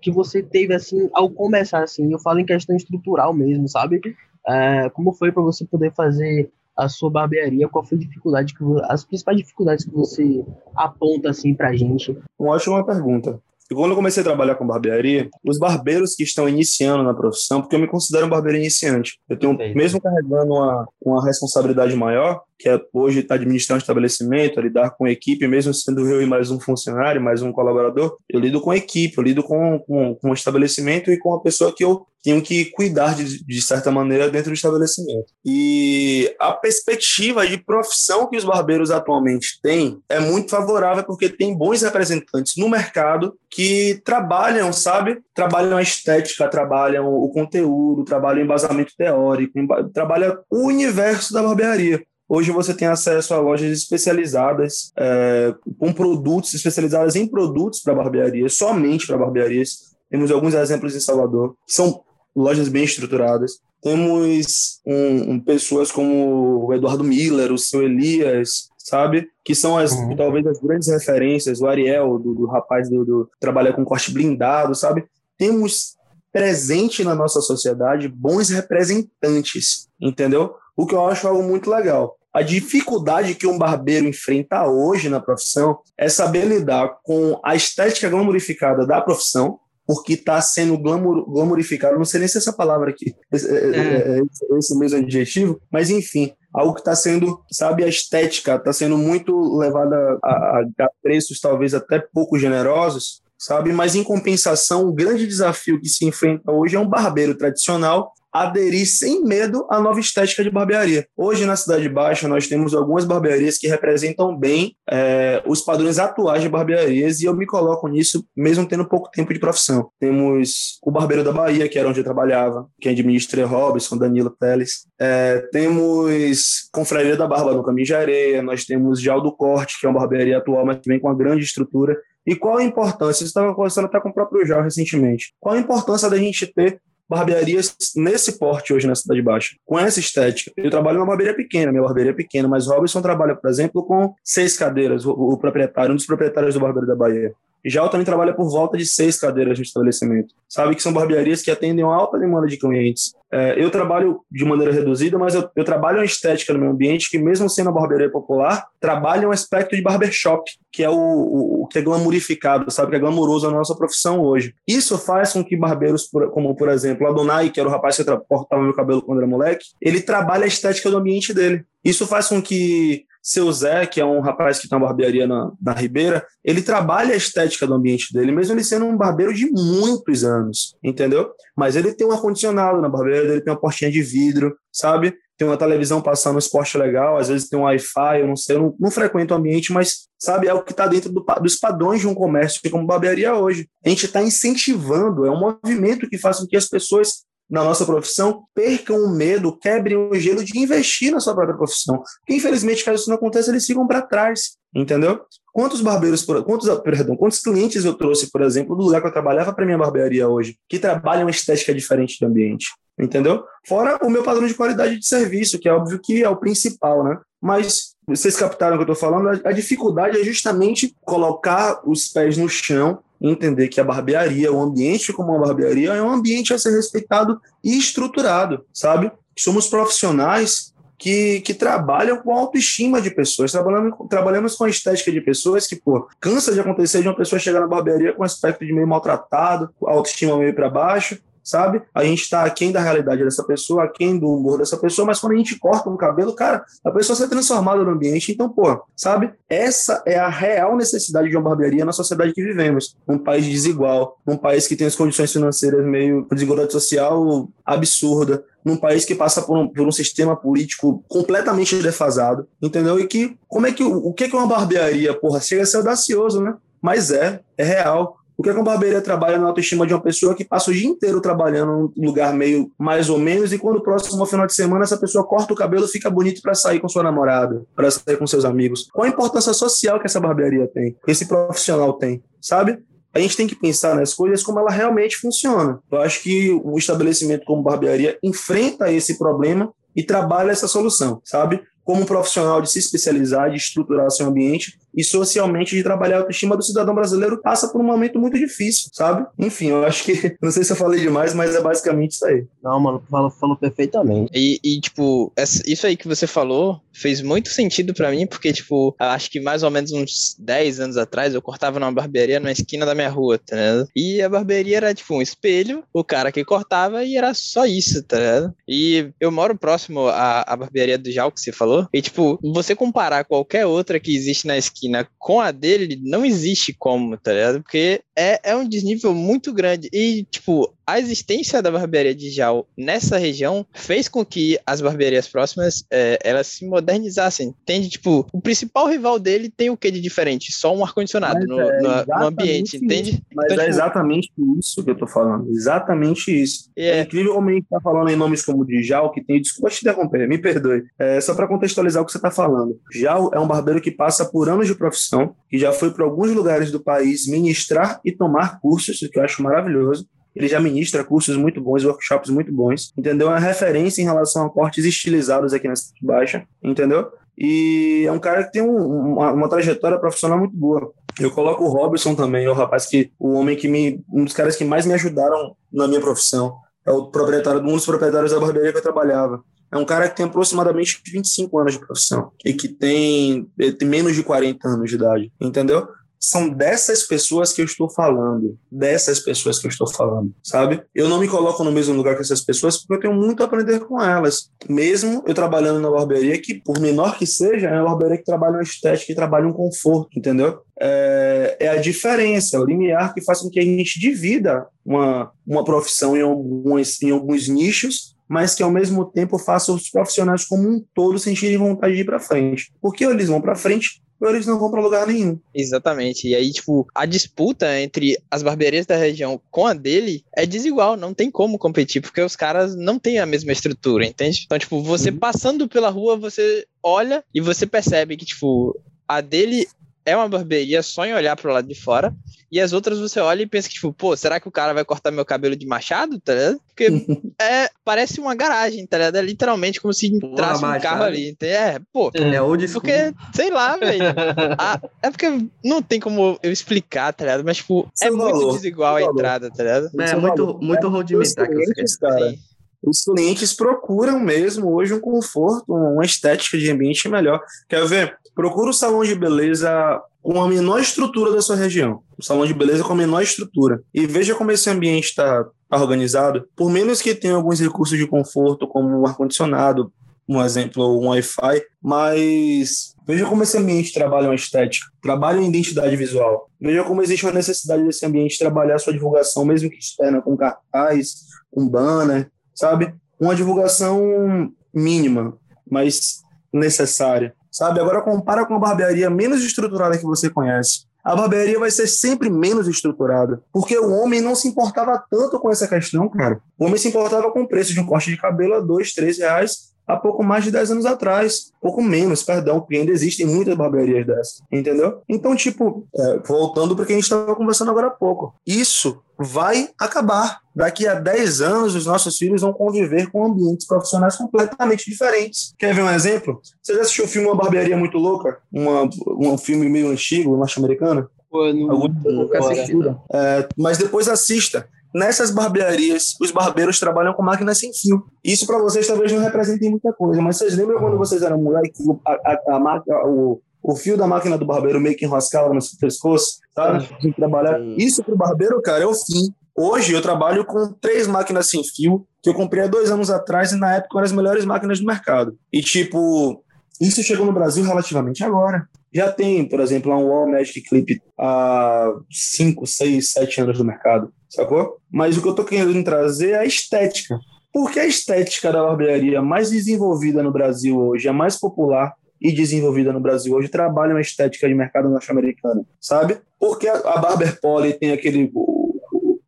[0.00, 4.00] que você teve, assim, ao começar, assim, eu falo em questão estrutural mesmo, sabe?
[4.46, 8.62] É, como foi para você poder fazer a sua barbearia, qual foi a dificuldade que
[8.84, 10.44] as principais dificuldades que você
[10.76, 12.16] aponta assim pra gente?
[12.38, 13.40] Uma ótima pergunta.
[13.70, 17.60] E quando eu comecei a trabalhar com barbearia, os barbeiros que estão iniciando na profissão,
[17.60, 22.42] porque eu me considero um barbeiro iniciante, eu tenho, mesmo carregando uma, uma responsabilidade maior,
[22.58, 26.58] que é hoje administrar um estabelecimento, lidar com equipe, mesmo sendo eu e mais um
[26.58, 31.10] funcionário, mais um colaborador, eu lido com equipe, eu lido com, com, com o estabelecimento
[31.10, 34.54] e com a pessoa que eu tenho que cuidar de, de certa maneira dentro do
[34.54, 35.26] estabelecimento.
[35.44, 41.56] E a perspectiva de profissão que os barbeiros atualmente têm é muito favorável porque tem
[41.56, 45.20] bons representantes no mercado que trabalham, sabe?
[45.34, 49.58] Trabalham a estética, trabalham o conteúdo, trabalham o embasamento teórico,
[49.94, 52.02] trabalham o universo da barbearia.
[52.28, 58.58] Hoje você tem acesso a lojas especializadas é, com produtos especializadas em produtos para barbearias,
[58.58, 59.96] somente para barbearias.
[60.10, 62.02] Temos alguns exemplos em Salvador, que são
[62.36, 63.60] lojas bem estruturadas.
[63.82, 69.28] Temos um, um, pessoas como o Eduardo Miller, o seu Elias, sabe?
[69.42, 70.14] Que são as, uhum.
[70.14, 74.74] talvez as grandes referências, o Ariel, do, do rapaz do, do trabalha com corte blindado,
[74.74, 75.06] sabe?
[75.38, 75.96] Temos
[76.30, 80.54] presente na nossa sociedade bons representantes, entendeu?
[80.78, 82.16] O que eu acho algo muito legal.
[82.32, 88.08] A dificuldade que um barbeiro enfrenta hoje na profissão é saber lidar com a estética
[88.08, 92.90] glamorificada da profissão, porque está sendo glamour, glamourificado, não sei nem se é essa palavra
[92.90, 93.70] aqui, esse, é.
[93.76, 94.18] é.
[94.20, 94.22] é
[94.56, 99.56] esse mesmo adjetivo, mas enfim, algo que está sendo, sabe, a estética está sendo muito
[99.56, 105.80] levada a, a, preços talvez até pouco generosos, sabe, mas em compensação, o grande desafio
[105.80, 110.50] que se enfrenta hoje é um barbeiro tradicional aderir sem medo à nova estética de
[110.50, 111.06] barbearia.
[111.16, 116.42] Hoje, na Cidade Baixa, nós temos algumas barbearias que representam bem é, os padrões atuais
[116.42, 119.90] de barbearias e eu me coloco nisso, mesmo tendo pouco tempo de profissão.
[119.98, 124.30] Temos o Barbeiro da Bahia, que era onde eu trabalhava, quem administra é Robson, Danilo
[124.30, 124.86] Teles.
[125.00, 129.86] É, temos Confraria da Barba no Caminho de Areia, nós temos Jal do Corte, que
[129.86, 131.96] é uma barbearia atual, mas que vem com uma grande estrutura.
[132.26, 133.20] E qual a importância?
[133.20, 135.32] Você estava conversando até com o próprio Jal recentemente.
[135.40, 139.98] Qual a importância da gente ter barbearias nesse porte hoje na Cidade Baixa, com essa
[139.98, 140.52] estética.
[140.56, 144.14] Eu trabalho numa barbearia pequena, minha barbearia é pequena, mas Robson trabalha, por exemplo, com
[144.22, 147.32] seis cadeiras, o, o proprietário, um dos proprietários do Barbeiro da Bahia.
[147.64, 150.34] Já eu também trabalho por volta de seis cadeiras no estabelecimento.
[150.48, 153.14] Sabe que são barbearias que atendem uma alta demanda de clientes.
[153.30, 157.10] É, eu trabalho de maneira reduzida, mas eu, eu, trabalho uma estética no meu ambiente
[157.10, 161.62] que, mesmo sendo uma barbearia popular, trabalha um aspecto de barbershop, que é o, o,
[161.62, 162.90] o, que é glamorificado, sabe?
[162.90, 164.54] Que é glamouroso na nossa profissão hoje.
[164.66, 168.62] Isso faz com que barbeiros, como por exemplo, Adonai, que era o rapaz que cortava
[168.62, 171.66] meu cabelo quando era moleque, ele trabalha a estética do ambiente dele.
[171.88, 175.50] Isso faz com que seu Zé, que é um rapaz que tem uma barbearia na,
[175.58, 179.50] na Ribeira, ele trabalha a estética do ambiente dele, mesmo ele sendo um barbeiro de
[179.50, 181.30] muitos anos, entendeu?
[181.56, 185.14] Mas ele tem um ar-condicionado na barbearia dele, tem uma portinha de vidro, sabe?
[185.38, 188.56] Tem uma televisão passando um esporte legal, às vezes tem um Wi-Fi, eu não sei,
[188.56, 191.56] eu não, não frequento o ambiente, mas sabe, é o que está dentro do, dos
[191.56, 193.66] padrões de um comércio como barbearia hoje.
[193.82, 197.86] A gente está incentivando, é um movimento que faz com que as pessoas na nossa
[197.86, 202.02] profissão percam o medo, quebrem o gelo de investir na sua própria profissão.
[202.20, 205.20] Porque, infelizmente, caso isso não aconteça, eles ficam para trás, entendeu?
[205.52, 209.52] Quantos barbeiros, quantos, perdão, quantos clientes eu trouxe, por exemplo, do lugar que eu trabalhava
[209.52, 212.66] para minha barbearia hoje, que trabalham uma estética diferente do ambiente,
[213.00, 213.42] entendeu?
[213.66, 217.02] Fora o meu padrão de qualidade de serviço, que é óbvio que é o principal,
[217.02, 217.18] né?
[217.40, 219.40] Mas vocês captaram o que eu estou falando?
[219.44, 225.12] A dificuldade é justamente colocar os pés no chão entender que a barbearia, o ambiente
[225.12, 229.10] como uma barbearia, é um ambiente a ser respeitado e estruturado, sabe?
[229.36, 235.12] Somos profissionais que, que trabalham com a autoestima de pessoas, trabalhamos, trabalhamos com a estética
[235.12, 238.66] de pessoas que, pô, cansa de acontecer de uma pessoa chegar na barbearia com aspecto
[238.66, 241.80] de meio maltratado, a autoestima meio para baixo, sabe?
[241.94, 245.32] A gente está aquém da realidade dessa pessoa, aquém do humor dessa pessoa, mas quando
[245.32, 248.30] a gente corta um cabelo, cara, a pessoa se é transformada no ambiente.
[248.30, 249.32] Então, pô, sabe?
[249.48, 252.94] Essa é a real necessidade de uma barbearia na sociedade que vivemos.
[253.08, 258.76] Um país desigual, um país que tem as condições financeiras meio desigualdade social absurda, num
[258.76, 263.00] país que passa por um, por um, sistema político completamente defasado, entendeu?
[263.00, 265.14] E que, como é que, o, que é uma barbearia?
[265.14, 266.54] Porra, chega a ser audacioso, né?
[266.80, 268.17] Mas é, é real.
[268.38, 270.72] O que, é que uma barbearia trabalha na autoestima de uma pessoa que passa o
[270.72, 274.54] dia inteiro trabalhando num lugar meio mais ou menos e quando próximo ao final de
[274.54, 278.16] semana essa pessoa corta o cabelo fica bonito para sair com sua namorada, para sair
[278.16, 278.88] com seus amigos?
[278.92, 280.96] Qual a importância social que essa barbearia tem?
[281.08, 282.78] Esse profissional tem, sabe?
[283.12, 285.80] a gente tem que pensar nas coisas como ela realmente funciona.
[285.90, 291.60] Eu acho que o estabelecimento como barbearia enfrenta esse problema e trabalha essa solução, sabe?
[291.82, 296.18] Como um profissional de se especializar, de estruturar seu ambiente e socialmente de trabalhar a
[296.20, 299.24] autoestima do cidadão brasileiro passa por um momento muito difícil, sabe?
[299.38, 302.44] Enfim, eu acho que, não sei se eu falei demais, mas é basicamente isso aí.
[302.60, 304.32] Não, mano, falou, falou perfeitamente.
[304.34, 305.32] E, e, tipo,
[305.64, 309.62] isso aí que você falou fez muito sentido para mim, porque, tipo, acho que mais
[309.62, 313.38] ou menos uns 10 anos atrás eu cortava numa barbearia na esquina da minha rua,
[313.38, 313.88] tá ligado?
[313.94, 318.02] E a barbearia era, tipo, um espelho, o cara que cortava e era só isso,
[318.02, 318.54] tá ligado?
[318.66, 322.74] E eu moro próximo à, à barbearia do Jal, que você falou, e, tipo, você
[322.74, 324.87] comparar qualquer outra que existe na esquina
[325.18, 327.62] com a dele, não existe como, tá ligado?
[327.62, 329.88] Porque é, é um desnível muito grande.
[329.92, 335.28] E, tipo, a existência da barbearia de Jal nessa região fez com que as barbearias
[335.28, 337.48] próximas é, elas se modernizassem.
[337.48, 337.90] Entende?
[337.90, 340.50] Tipo, o principal rival dele tem o que de diferente?
[340.50, 343.22] Só um ar-condicionado no, é no, no, ambiente, entende?
[343.34, 343.76] Mas então, é tipo...
[343.76, 345.50] exatamente isso que eu tô falando.
[345.50, 346.70] Exatamente isso.
[346.74, 349.42] É, é incrível como a gente tá falando em nomes como de Jal, que tem.
[349.42, 350.84] Desculpa te interromper, me perdoe.
[350.98, 352.80] É, só para contextualizar o que você tá falando.
[352.94, 356.30] Jal é um barbeiro que passa por anos de profissão, que já foi para alguns
[356.30, 361.02] lugares do país ministrar e tomar cursos, o que eu acho maravilhoso ele já ministra
[361.02, 363.26] cursos muito bons, workshops muito bons, entendeu?
[363.26, 367.08] É uma referência em relação a cortes estilizados aqui na Cidade Baixa, entendeu?
[367.36, 370.92] E é um cara que tem um, uma, uma, trajetória profissional muito boa.
[371.18, 374.32] Eu coloco o Robson também, é o rapaz que, o homem que me, um dos
[374.32, 376.56] caras que mais me ajudaram na minha profissão.
[376.86, 379.42] É o proprietário, um dos proprietários da barbearia que eu trabalhava.
[379.72, 383.46] É um cara que tem aproximadamente 25 anos de profissão e que tem,
[383.78, 385.86] tem menos de 40 anos de idade, entendeu?
[386.18, 390.82] São dessas pessoas que eu estou falando, dessas pessoas que eu estou falando, sabe?
[390.94, 393.46] Eu não me coloco no mesmo lugar que essas pessoas porque eu tenho muito a
[393.46, 394.50] aprender com elas.
[394.68, 398.54] Mesmo eu trabalhando na barbearia, que por menor que seja, é uma barbearia que trabalha
[398.54, 400.60] uma estética, que trabalha um conforto, entendeu?
[400.80, 405.30] É, é, a diferença, é o limiar que faz com que a gente divida uma,
[405.46, 410.44] uma profissão em alguns, em alguns nichos mas que ao mesmo tempo faça os profissionais
[410.44, 412.70] como um todo sentirem vontade de ir para frente.
[412.78, 415.38] Porque eles vão para frente eles não vão para lugar nenhum.
[415.54, 416.28] Exatamente.
[416.28, 420.96] E aí, tipo, a disputa entre as barbearias da região com a dele é desigual,
[420.96, 424.42] não tem como competir, porque os caras não têm a mesma estrutura, entende?
[424.44, 425.18] Então, tipo, você uhum.
[425.18, 429.66] passando pela rua, você olha e você percebe que, tipo, a dele
[430.08, 432.14] é uma barbearia só em olhar pro lado de fora.
[432.50, 434.84] E as outras você olha e pensa que, tipo, pô, será que o cara vai
[434.84, 436.60] cortar meu cabelo de machado, tá ligado?
[436.66, 436.86] Porque
[437.40, 439.16] é, parece uma garagem, tá ligado?
[439.16, 441.36] É literalmente como se entrasse um carro ali.
[441.40, 442.10] É, pô.
[442.14, 444.02] É onde Porque, sei lá, velho.
[445.02, 445.26] é porque
[445.62, 447.44] não tem como eu explicar, tá ligado?
[447.44, 449.90] Mas, tipo, é muito desigual a entrada, tá ligado?
[450.00, 452.34] É, muito, muito rudimentar que você cara.
[452.82, 457.40] Os clientes procuram mesmo hoje um conforto, uma estética de ambiente melhor.
[457.68, 458.16] Quer ver?
[458.34, 462.02] Procura o salão de beleza com a menor estrutura da sua região.
[462.16, 463.80] O salão de beleza com a menor estrutura.
[463.92, 466.48] E veja como esse ambiente está tá organizado.
[466.54, 469.92] Por menos que tenha alguns recursos de conforto, como um ar-condicionado,
[470.28, 475.96] um exemplo, um Wi-Fi, mas veja como esse ambiente trabalha uma estética, trabalha uma identidade
[475.96, 476.50] visual.
[476.60, 481.14] Veja como existe uma necessidade desse ambiente trabalhar sua divulgação, mesmo que externa, com cartaz,
[481.50, 482.94] com banner, sabe?
[483.20, 485.36] Uma divulgação mínima,
[485.70, 487.80] mas necessária sabe?
[487.80, 490.86] Agora compara com a barbearia menos estruturada que você conhece.
[491.02, 495.50] A barbearia vai ser sempre menos estruturada, porque o homem não se importava tanto com
[495.50, 496.40] essa questão, cara.
[496.58, 499.18] O homem se importava com o preço de um corte de cabelo a dois, três
[499.18, 501.50] reais há pouco mais de 10 anos atrás.
[501.60, 505.00] Pouco menos, perdão, porque ainda existem muitas barbearias dessas, entendeu?
[505.08, 509.00] Então, tipo, é, voltando para o que a gente estava conversando agora há pouco, isso
[509.18, 510.40] vai acabar.
[510.54, 515.54] Daqui a 10 anos, os nossos filhos vão conviver com ambientes profissionais completamente diferentes.
[515.58, 516.40] Quer ver um exemplo?
[516.62, 518.38] Você já assistiu o filme Uma Barbearia Muito Louca?
[518.52, 521.08] Uma, um filme meio antigo, norte-americano?
[521.30, 522.72] Pô, não, nunca assisti.
[523.12, 524.68] É, mas depois assista.
[524.94, 528.04] Nessas barbearias, os barbeiros trabalham com máquinas sem fio.
[528.24, 531.80] Isso para vocês talvez não represente muita coisa, mas vocês lembram quando vocês eram moleques,
[532.06, 535.60] a, a, a, máquina, o, o fio da máquina do barbeiro meio que enroscava no
[535.60, 536.88] seu pescoço, sabe?
[537.00, 537.60] De trabalhar.
[537.76, 539.32] Isso para o barbeiro, cara, é o fim.
[539.56, 543.52] Hoje eu trabalho com três máquinas sem fio que eu comprei há dois anos atrás
[543.52, 545.36] e na época eram as melhores máquinas do mercado.
[545.52, 546.42] E tipo,
[546.80, 548.68] isso chegou no Brasil relativamente agora.
[548.92, 554.12] Já tem, por exemplo, um Wall Magic Clip há 5, 6, 7 anos no mercado,
[554.28, 554.78] sacou?
[554.90, 557.18] Mas o que eu tô querendo trazer é a estética.
[557.52, 562.92] Porque a estética da barbearia mais desenvolvida no Brasil hoje, a mais popular e desenvolvida
[562.92, 566.18] no Brasil hoje, trabalha uma estética de mercado norte-americano, sabe?
[566.38, 568.30] Porque a Barber Polly tem aquele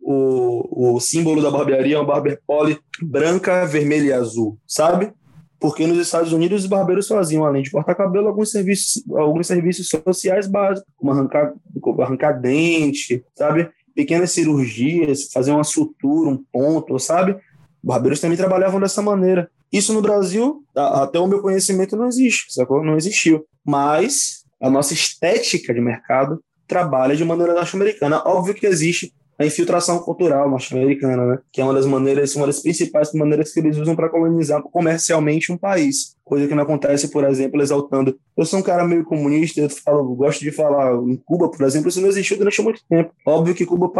[0.03, 5.13] o, o, símbolo da barbearia é uma Barber Polly branca, vermelha e azul, sabe?
[5.61, 9.89] porque nos Estados Unidos os barbeiros faziam, além de cortar cabelo, alguns serviços, alguns serviços
[9.89, 11.53] sociais básicos, como arrancar,
[12.01, 13.69] arrancar dente, sabe?
[13.95, 17.37] Pequenas cirurgias, fazer uma sutura, um ponto, sabe?
[17.83, 19.51] Barbeiros também trabalhavam dessa maneira.
[19.73, 22.85] Isso no Brasil, até o meu conhecimento, não existe, sacou?
[22.85, 23.45] Não existiu.
[23.65, 28.23] Mas a nossa estética de mercado trabalha de maneira norte-americana.
[28.25, 31.39] Óbvio que existe a infiltração cultural norte-americana, né?
[31.51, 35.51] que é uma das maneiras, uma das principais maneiras que eles usam para colonizar comercialmente
[35.51, 36.15] um país.
[36.23, 38.19] Coisa que não acontece, por exemplo, exaltando.
[38.37, 41.89] Eu sou um cara meio comunista, eu falo, gosto de falar em Cuba, por exemplo,
[41.89, 43.15] isso não existiu durante muito tempo.
[43.27, 43.91] Óbvio que Cuba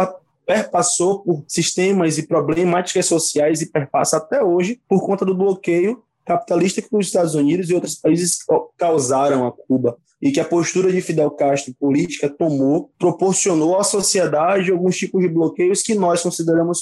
[0.45, 6.81] perpassou por sistemas e problemáticas sociais e perpassa até hoje por conta do bloqueio capitalista
[6.81, 8.37] que os Estados Unidos e outros países
[8.77, 14.71] causaram a Cuba e que a postura de Fidel Castro política tomou, proporcionou à sociedade
[14.71, 16.79] alguns tipos de bloqueios que nós consideramos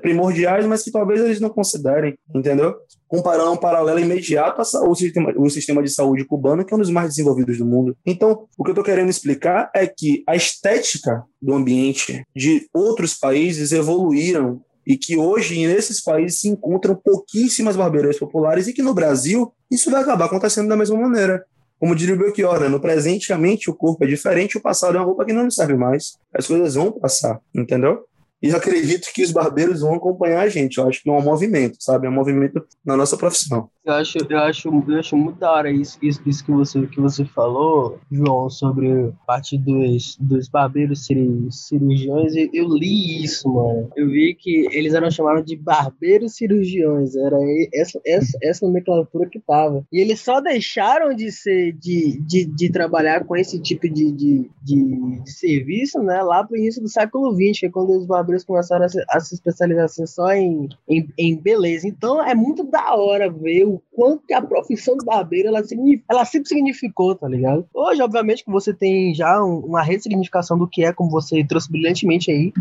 [0.00, 2.74] primordiais, mas que talvez eles não considerem, entendeu?
[3.06, 6.90] Comparando um paralelo imediato ao sistema, o sistema de saúde cubano, que é um dos
[6.90, 7.96] mais desenvolvidos do mundo.
[8.04, 13.14] Então, o que eu estou querendo explicar é que a estética do ambiente de outros
[13.14, 18.94] países evoluíram e que hoje nesses países se encontram pouquíssimas barbearias populares e que no
[18.94, 21.44] Brasil isso vai acabar acontecendo da mesma maneira.
[21.78, 22.68] Como diria o Belchior, né?
[22.68, 25.44] no presente a mente o corpo é diferente, o passado é uma roupa que não
[25.44, 26.16] nos serve mais.
[26.32, 28.04] As coisas vão passar, entendeu?
[28.42, 30.78] E acredito que os barbeiros vão acompanhar a gente.
[30.78, 32.08] Eu acho que é um movimento, sabe?
[32.08, 33.70] É um movimento na nossa profissão.
[33.84, 37.00] Eu acho, eu acho, eu acho muito da hora isso, isso, isso que, você, que
[37.00, 41.04] você falou, João, sobre parte dos, dos barbeiros
[41.50, 42.36] cirurgiões.
[42.36, 43.90] Eu, eu li isso, mano.
[43.96, 47.16] Eu vi que eles eram chamados de barbeiros cirurgiões.
[47.16, 47.36] Era
[47.74, 49.84] essa, essa, essa nomenclatura que tava.
[49.92, 54.50] E eles só deixaram de ser, de, de, de trabalhar com esse tipo de, de,
[54.62, 56.22] de, de serviço, né?
[56.22, 59.18] Lá pro início do século XX, que é quando os barbeiros começaram a se, a
[59.18, 61.88] se especializar assim, só em, em, em, beleza.
[61.88, 65.62] Então é muito da hora ver o quanto que a profissão de barbeiro ela,
[66.10, 67.66] ela sempre significou, tá ligado?
[67.72, 71.70] Hoje, obviamente, que você tem já um, uma ressignificação do que é, como você trouxe
[71.70, 72.52] brilhantemente aí,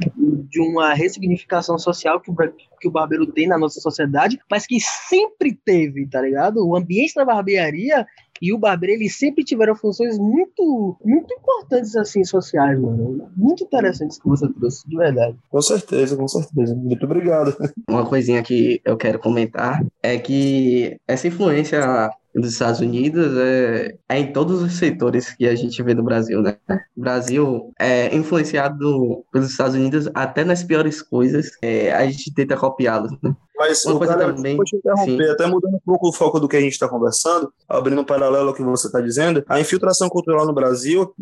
[0.49, 2.35] de uma ressignificação social que o,
[2.79, 6.65] que o barbeiro tem na nossa sociedade, mas que sempre teve, tá ligado?
[6.65, 8.05] O ambiente da barbearia
[8.41, 13.29] e o barbeiro, eles sempre tiveram funções muito, muito importantes, assim, sociais, mano.
[13.37, 15.37] Muito interessantes que você trouxe, de verdade.
[15.49, 16.73] Com certeza, com certeza.
[16.73, 17.55] Muito obrigado.
[17.87, 24.17] Uma coisinha que eu quero comentar é que essa influência dos Estados Unidos é, é,
[24.17, 26.57] em todos os setores que a gente vê no Brasil, né?
[26.95, 32.55] O Brasil é influenciado pelos Estados Unidos até nas piores coisas, é, a gente tenta
[32.55, 33.35] copiá-los, né?
[33.61, 35.31] Mas Uma coisa cara, também, te interromper, sim.
[35.31, 38.49] até mudando um pouco o foco do que a gente está conversando, abrindo um paralelo
[38.49, 41.13] ao que você está dizendo, a infiltração cultural no Brasil,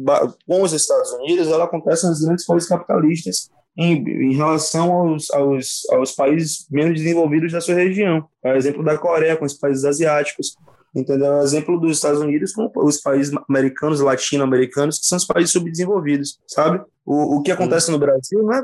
[0.48, 5.82] com os Estados Unidos, ela acontece nas grandes países capitalistas em, em, relação aos, aos,
[5.92, 8.26] aos países menos desenvolvidos da sua região.
[8.42, 10.56] Por exemplo, da Coreia, com os países asiáticos
[10.96, 11.28] entendeu?
[11.28, 15.52] É um exemplo dos Estados Unidos com os países americanos, latino-americanos, que são os países
[15.52, 16.82] subdesenvolvidos, sabe?
[17.06, 18.64] O, o que acontece no Brasil, né?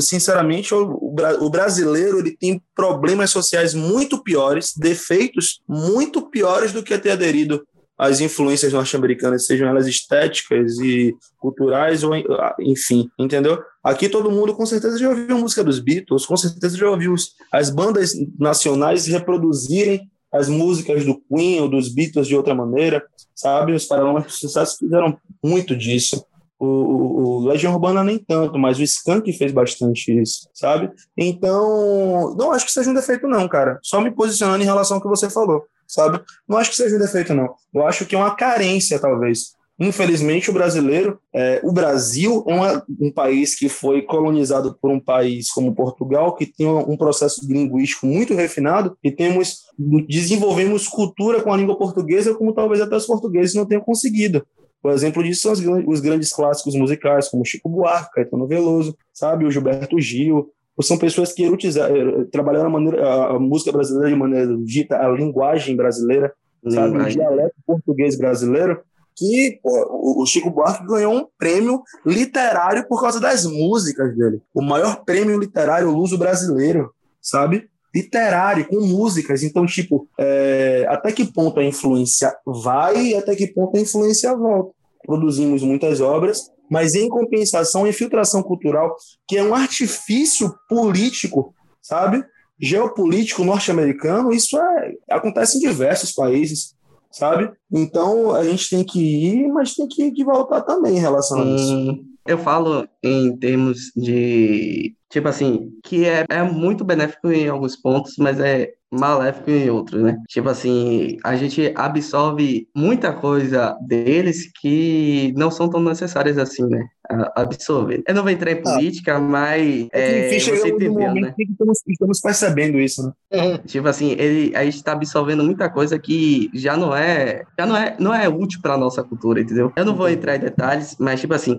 [0.00, 6.98] sinceramente, o, o brasileiro ele tem problemas sociais muito piores, defeitos muito piores do que
[6.98, 7.64] ter aderido
[7.96, 12.12] às influências norte-americanas, sejam elas estéticas e culturais, ou
[12.58, 13.62] enfim, entendeu?
[13.82, 17.14] Aqui todo mundo com certeza já ouviu música dos Beatles, com certeza já ouviu
[17.52, 23.72] as bandas nacionais reproduzirem as músicas do Queen ou dos Beatles de outra maneira, sabe?
[23.72, 26.26] Os Paralamas de Sucesso fizeram muito disso.
[26.58, 30.90] O, o, o, Legião Urbana nem tanto, mas o Skank fez bastante isso, sabe?
[31.16, 33.78] Então, não acho que seja um defeito não, cara.
[33.82, 36.20] Só me posicionando em relação ao que você falou, sabe?
[36.48, 37.54] Não acho que seja um defeito não.
[37.72, 39.53] Eu acho que é uma carência, talvez.
[39.78, 45.00] Infelizmente, o brasileiro, é, o Brasil é uma, um país que foi colonizado por um
[45.00, 49.64] país como Portugal, que tem um processo linguístico muito refinado, e temos
[50.08, 54.46] desenvolvemos cultura com a língua portuguesa, como talvez até os portugueses não tenham conseguido.
[54.80, 59.44] Por exemplo disso são os, os grandes clássicos musicais, como Chico Buarque, Caetano Veloso, sabe,
[59.44, 64.56] o Gilberto Gil, são pessoas que eh, trabalharam a, maneira, a, música brasileira de maneira
[64.58, 66.32] dita, a linguagem brasileira,
[66.68, 68.80] sabe, o dialeto português brasileiro,
[69.16, 74.40] que pô, o Chico Buarque ganhou um prêmio literário por causa das músicas dele.
[74.52, 77.68] O maior prêmio literário luso brasileiro, sabe?
[77.94, 79.42] Literário, com músicas.
[79.42, 84.34] Então, tipo, é, até que ponto a influência vai e até que ponto a influência
[84.34, 84.74] volta.
[85.06, 88.96] Produzimos muitas obras, mas em compensação, a infiltração cultural,
[89.28, 92.24] que é um artifício político, sabe?
[92.58, 96.74] Geopolítico norte-americano, isso é, acontece em diversos países
[97.14, 97.50] sabe?
[97.72, 101.44] Então a gente tem que ir, mas tem que, que voltar também em relação a
[101.44, 102.04] isso.
[102.26, 108.16] eu falo em termos de tipo assim, que é, é muito benéfico em alguns pontos,
[108.18, 110.16] mas é maléfico em outros, né?
[110.28, 116.88] Tipo assim, a gente absorve muita coisa deles que não são tão necessárias assim, né?
[117.34, 118.02] absorver.
[118.06, 118.62] Eu não vou entrar em ah.
[118.62, 121.34] política, ah, mas é, enfim, você entendeu, né?
[121.38, 123.12] Estamos, estamos, percebendo isso, né?
[123.32, 123.58] Uhum.
[123.58, 127.76] Tipo assim, ele, a gente está absorvendo muita coisa que já não é, já não
[127.76, 129.72] é, não é útil para nossa cultura, entendeu?
[129.76, 131.58] Eu não vou entrar em detalhes, mas tipo assim,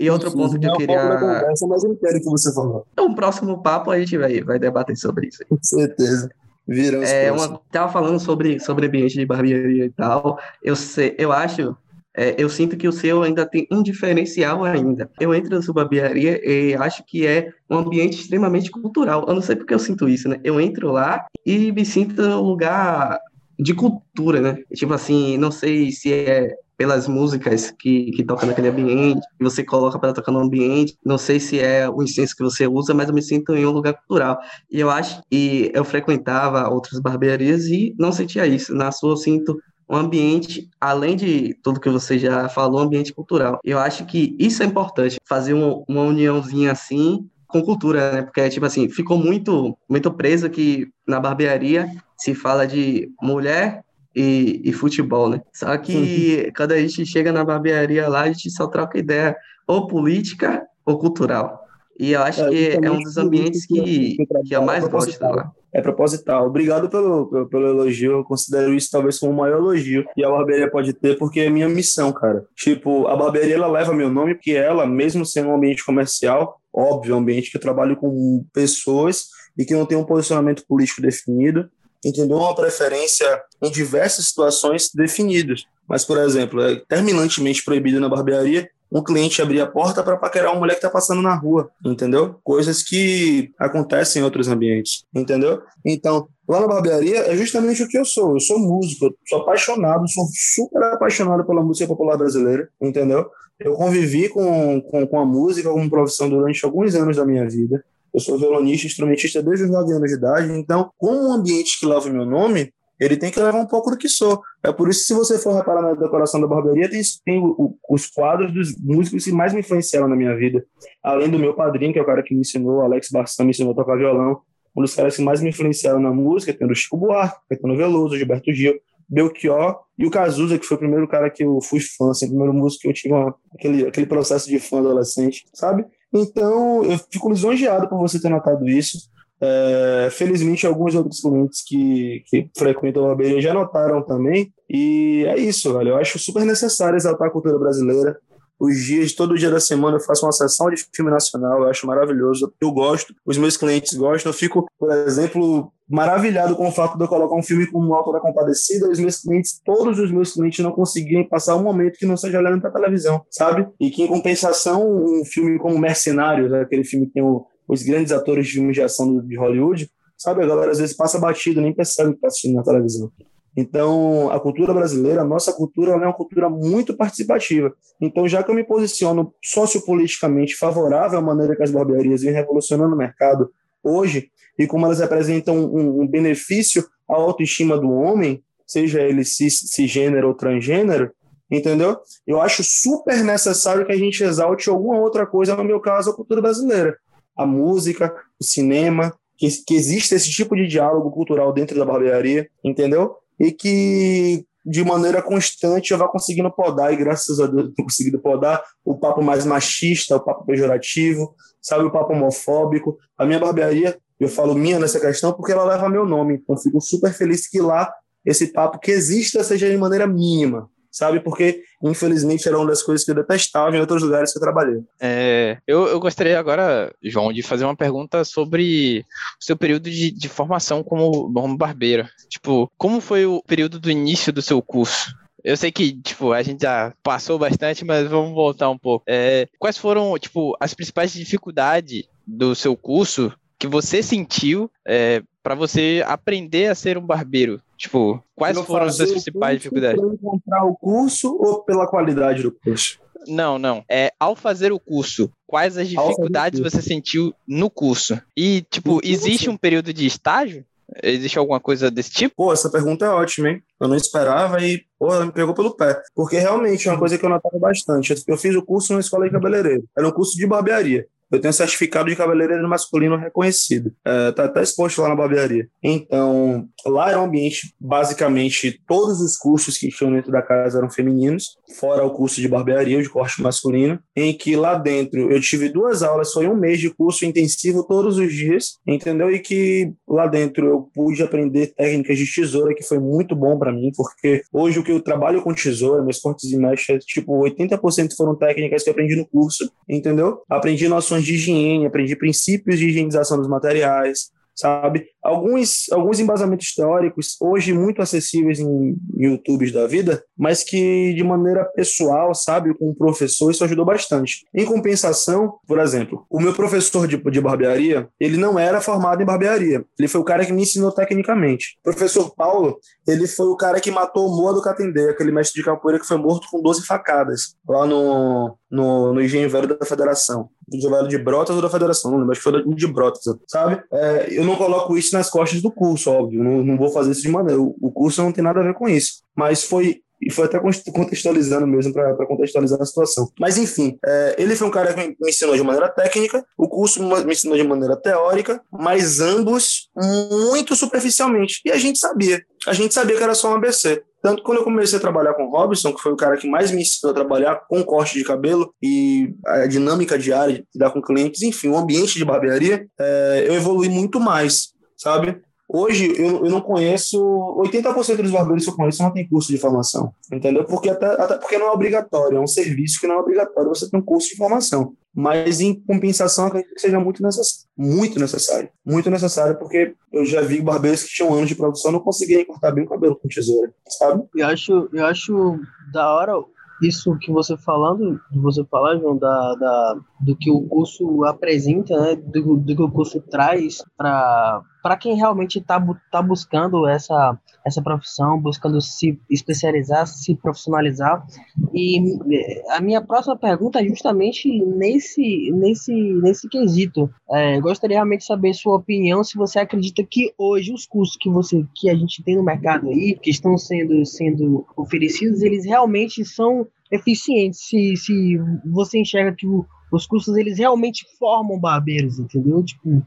[0.00, 1.18] e outro Sim, ponto que eu é queria.
[1.18, 2.82] Conversa, mas eu não quero que você fale.
[2.92, 5.44] Então, próximo papo a gente vai, vai debater sobre isso.
[5.48, 6.30] Com certeza.
[6.66, 10.38] Viram é, uma, tava falando sobre, sobre ambiente de barbearia e tal.
[10.62, 11.76] Eu, sei, eu acho
[12.16, 15.10] é, eu sinto que o seu ainda tem um diferencial ainda.
[15.20, 19.26] Eu entro na sua barbearia e acho que é um ambiente extremamente cultural.
[19.28, 20.40] Eu não sei porque eu sinto isso, né?
[20.42, 23.20] Eu entro lá e me sinto um lugar
[23.58, 24.58] de cultura, né?
[24.74, 29.64] Tipo assim, não sei se é pelas músicas que, que tocam naquele ambiente, que você
[29.64, 30.96] coloca para tocar no ambiente.
[31.04, 33.70] Não sei se é o incenso que você usa, mas eu me sinto em um
[33.70, 34.38] lugar cultural.
[34.70, 38.74] E eu acho que eu frequentava outras barbearias e não sentia isso.
[38.74, 39.58] Na sua eu sinto
[39.88, 43.60] um ambiente, além de tudo que você já falou, um ambiente cultural.
[43.64, 48.22] Eu acho que isso é importante, fazer uma, uma uniãozinha assim com cultura, né?
[48.22, 53.84] Porque, tipo assim, ficou muito, muito preso que na barbearia se fala de mulher
[54.16, 55.42] e, e futebol, né?
[55.52, 59.36] Só que quando a gente chega na barbearia lá, a gente só troca ideia
[59.66, 61.62] ou política ou cultural.
[61.98, 65.52] E eu acho é, que é um dos ambientes que, que eu mais gosto lá
[65.76, 66.46] é proposital.
[66.46, 68.12] Obrigado pelo, pelo, pelo, elogio.
[68.12, 71.50] Eu considero isso talvez como o maior elogio e a barbearia pode ter, porque é
[71.50, 72.46] minha missão, cara.
[72.56, 77.12] Tipo, a barbearia ela leva meu nome, porque ela, mesmo sendo um ambiente comercial, óbvio,
[77.12, 79.26] é um ambiente que eu trabalho com pessoas
[79.58, 81.68] e que não tem um posicionamento político definido,
[82.04, 82.36] entendeu?
[82.36, 85.64] Uma preferência em diversas situações definidas.
[85.88, 90.52] Mas, por exemplo, é terminantemente proibido na barbearia um cliente abrir a porta para paquerar
[90.52, 92.36] uma mulher que está passando na rua, entendeu?
[92.44, 95.60] Coisas que acontecem em outros ambientes, entendeu?
[95.84, 98.34] Então, lá na barbearia é justamente o que eu sou.
[98.34, 103.28] Eu sou músico, eu sou apaixonado, sou super apaixonado pela música popular brasileira, entendeu?
[103.58, 107.84] Eu convivi com, com, com a música como profissão durante alguns anos da minha vida.
[108.16, 110.50] Eu sou violonista, instrumentista desde os 9 anos de idade.
[110.52, 113.90] Então, como um ambiente que leva o meu nome, ele tem que levar um pouco
[113.90, 114.40] do que sou.
[114.64, 117.48] É por isso que, se você for reparar na decoração da barbearia, tem, tem o,
[117.58, 120.64] o, os quadros dos músicos que mais me influenciaram na minha vida.
[121.02, 123.72] Além do meu padrinho, que é o cara que me ensinou, Alex Barçam, me ensinou
[123.72, 124.40] a tocar violão.
[124.74, 128.16] Um dos caras que mais me influenciaram na música, tendo o Chico Buarque, Caetano Veloso,
[128.16, 132.12] Gilberto Gil, Belchior e o Cazuza, que foi o primeiro cara que eu fui fã,
[132.12, 135.84] assim, o primeiro músico que eu tive uma, aquele, aquele processo de fã adolescente, sabe?
[136.18, 138.98] Então, eu fico lisonjeado por você ter notado isso.
[139.40, 144.52] É, felizmente, alguns outros clientes que, que frequentam a barbearia já notaram também.
[144.68, 145.90] E é isso, velho.
[145.90, 148.18] Eu acho super necessário exaltar a cultura brasileira.
[148.58, 151.86] Os dias, todo dia da semana, eu faço uma sessão de filme nacional, eu acho
[151.86, 152.52] maravilhoso.
[152.60, 154.30] Eu gosto, os meus clientes gostam.
[154.30, 158.12] Eu fico, por exemplo, maravilhado com o fato de eu colocar um filme como Alto
[158.12, 158.88] da Compadecida.
[158.88, 162.38] Os meus clientes, todos os meus clientes, não conseguirem passar um momento que não seja
[162.38, 163.68] olhando para televisão, sabe?
[163.78, 168.12] E que, em compensação, um filme como Mercenários, aquele filme que tem o os grandes
[168.12, 170.42] atores de filmes de ação de Hollywood, sabe?
[170.42, 173.10] A galera às vezes passa batido, nem percebe que está assistindo na televisão.
[173.56, 177.72] Então, a cultura brasileira, a nossa cultura, é uma cultura muito participativa.
[178.00, 182.94] Então, já que eu me posiciono sociopoliticamente favorável à maneira que as barbearias vêm revolucionando
[182.94, 183.50] o mercado
[183.82, 190.28] hoje, e como elas representam um, um benefício à autoestima do homem, seja ele cisgênero
[190.28, 191.10] ou transgênero,
[191.50, 191.96] entendeu?
[192.26, 196.14] Eu acho super necessário que a gente exalte alguma outra coisa, no meu caso, a
[196.14, 196.98] cultura brasileira
[197.36, 202.48] a música, o cinema, que, que existe esse tipo de diálogo cultural dentro da barbearia,
[202.64, 203.16] entendeu?
[203.38, 208.18] E que de maneira constante eu vá conseguindo podar, e graças a Deus eu conseguindo
[208.18, 208.62] podar.
[208.84, 212.98] O papo mais machista, o papo pejorativo, sabe, o papo homofóbico.
[213.16, 216.80] A minha barbearia, eu falo minha nessa questão porque ela leva meu nome, então fico
[216.80, 217.92] super feliz que lá
[218.24, 221.20] esse papo que exista seja de maneira mínima, sabe?
[221.20, 224.82] Porque, infelizmente, era uma das coisas que eu detestava em outros lugares que eu trabalhei.
[224.98, 229.04] É, eu, eu gostaria agora, João, de fazer uma pergunta sobre
[229.38, 232.08] o seu período de, de formação como, barbeiro.
[232.30, 235.14] Tipo, como foi o período do início do seu curso?
[235.44, 239.04] Eu sei que, tipo, a gente já passou bastante, mas vamos voltar um pouco.
[239.06, 245.54] É, quais foram, tipo, as principais dificuldades do seu curso que você sentiu é, para
[245.54, 247.60] você aprender a ser um barbeiro?
[247.76, 250.00] Tipo, quais foram as principais dificuldades?
[250.00, 252.98] Para encontrar o curso ou pela qualidade do curso?
[253.26, 253.84] Não, não.
[253.90, 258.20] É ao fazer o curso, quais as dificuldades você sentiu no curso?
[258.36, 260.64] E, tipo, existe um período de estágio?
[261.02, 262.34] Existe alguma coisa desse tipo?
[262.36, 263.62] Pô, essa pergunta é ótima, hein?
[263.80, 266.00] Eu não esperava e, pô, ela me pegou pelo pé.
[266.14, 268.14] Porque realmente é uma coisa que eu notava bastante.
[268.26, 269.84] Eu fiz o curso na escola de cabeleireiro.
[269.98, 271.06] Era um curso de barbearia.
[271.30, 273.92] Eu tenho certificado de cabeleireiro masculino reconhecido.
[274.04, 275.68] É, tá até exposto lá na barbearia.
[275.82, 280.90] Então, lá era um ambiente, basicamente, todos os cursos que tinham dentro da casa eram
[280.90, 285.68] femininos, fora o curso de barbearia, de corte masculino, em que lá dentro eu tive
[285.68, 289.30] duas aulas, foi um mês de curso intensivo todos os dias, entendeu?
[289.30, 293.72] E que lá dentro eu pude aprender técnicas de tesoura, que foi muito bom para
[293.72, 298.14] mim, porque hoje o que eu trabalho com tesoura, meus cortes e mechas, tipo, 80%
[298.16, 300.42] foram técnicas que eu aprendi no curso, entendeu?
[300.48, 305.06] Aprendi noções de higiene, aprendi princípios de higienização dos materiais, sabe?
[305.26, 311.64] Alguns, alguns embasamentos teóricos, hoje muito acessíveis em YouTubes da vida, mas que de maneira
[311.64, 314.44] pessoal, sabe, com o professor, isso ajudou bastante.
[314.54, 319.26] Em compensação, por exemplo, o meu professor de, de barbearia, ele não era formado em
[319.26, 321.76] barbearia, ele foi o cara que me ensinou tecnicamente.
[321.80, 325.60] O professor Paulo, ele foi o cara que matou o Moa do Catendê, aquele mestre
[325.60, 329.84] de capoeira que foi morto com 12 facadas, lá no, no, no Engenho Velho da
[329.84, 330.48] Federação.
[330.68, 333.80] Do Velho de Brotas ou da Federação, não lembro, acho que foi de Brotas, sabe?
[333.92, 337.22] É, eu não coloco isso nas costas do curso, óbvio, não, não vou fazer isso
[337.22, 337.60] de maneira.
[337.60, 339.22] O, curso não tem nada a ver com isso.
[339.34, 343.30] Mas foi e foi até contextualizando mesmo para contextualizar a situação.
[343.38, 347.02] Mas enfim, é, ele foi um cara que me ensinou de maneira técnica, o curso
[347.02, 351.60] me ensinou de maneira teórica, mas ambos muito superficialmente.
[351.64, 354.02] E a gente sabia, a gente sabia que era só um ABC.
[354.22, 356.72] Tanto quando eu comecei a trabalhar com o Robson, que foi o cara que mais
[356.72, 361.00] me ensinou a trabalhar com corte de cabelo e a dinâmica diária de lidar com
[361.00, 364.72] clientes, enfim, o ambiente de barbearia, é, eu evolui muito mais,
[365.06, 365.40] sabe?
[365.68, 367.18] Hoje, eu, eu não conheço.
[367.18, 370.12] 80% dos barbeiros que eu conheço não tem curso de formação.
[370.32, 370.64] Entendeu?
[370.64, 372.38] Porque até, até porque não é obrigatório.
[372.38, 374.94] É um serviço que não é obrigatório você ter um curso de formação.
[375.14, 377.66] Mas, em compensação, acredito que seja muito necessário.
[377.76, 378.68] Muito necessário.
[378.84, 382.70] Muito necessário, porque eu já vi barbeiros que tinham anos de produção não conseguiam cortar
[382.70, 384.24] bem o cabelo com tesoura, sabe?
[384.36, 385.58] Eu acho, eu acho
[385.92, 386.34] da hora
[386.82, 392.16] isso que você falando, você falar, João, da, da, do que o curso apresenta, né,
[392.16, 398.40] do, do que o curso traz para quem realmente está tá buscando essa, essa profissão,
[398.40, 401.26] buscando se especializar, se profissionalizar.
[401.74, 401.98] E
[402.32, 407.10] eh, a minha próxima pergunta é justamente nesse, nesse, nesse quesito.
[407.30, 411.28] É, gostaria realmente de saber sua opinião, se você acredita que hoje os cursos que,
[411.28, 416.24] você, que a gente tem no mercado aí, que estão sendo, sendo oferecidos, eles realmente
[416.24, 422.62] são eficientes, se, se você enxerga que o, os cursos eles realmente formam barbeiros, entendeu?
[422.62, 423.02] Tipo,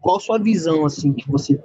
[0.00, 1.58] qual a sua visão assim que você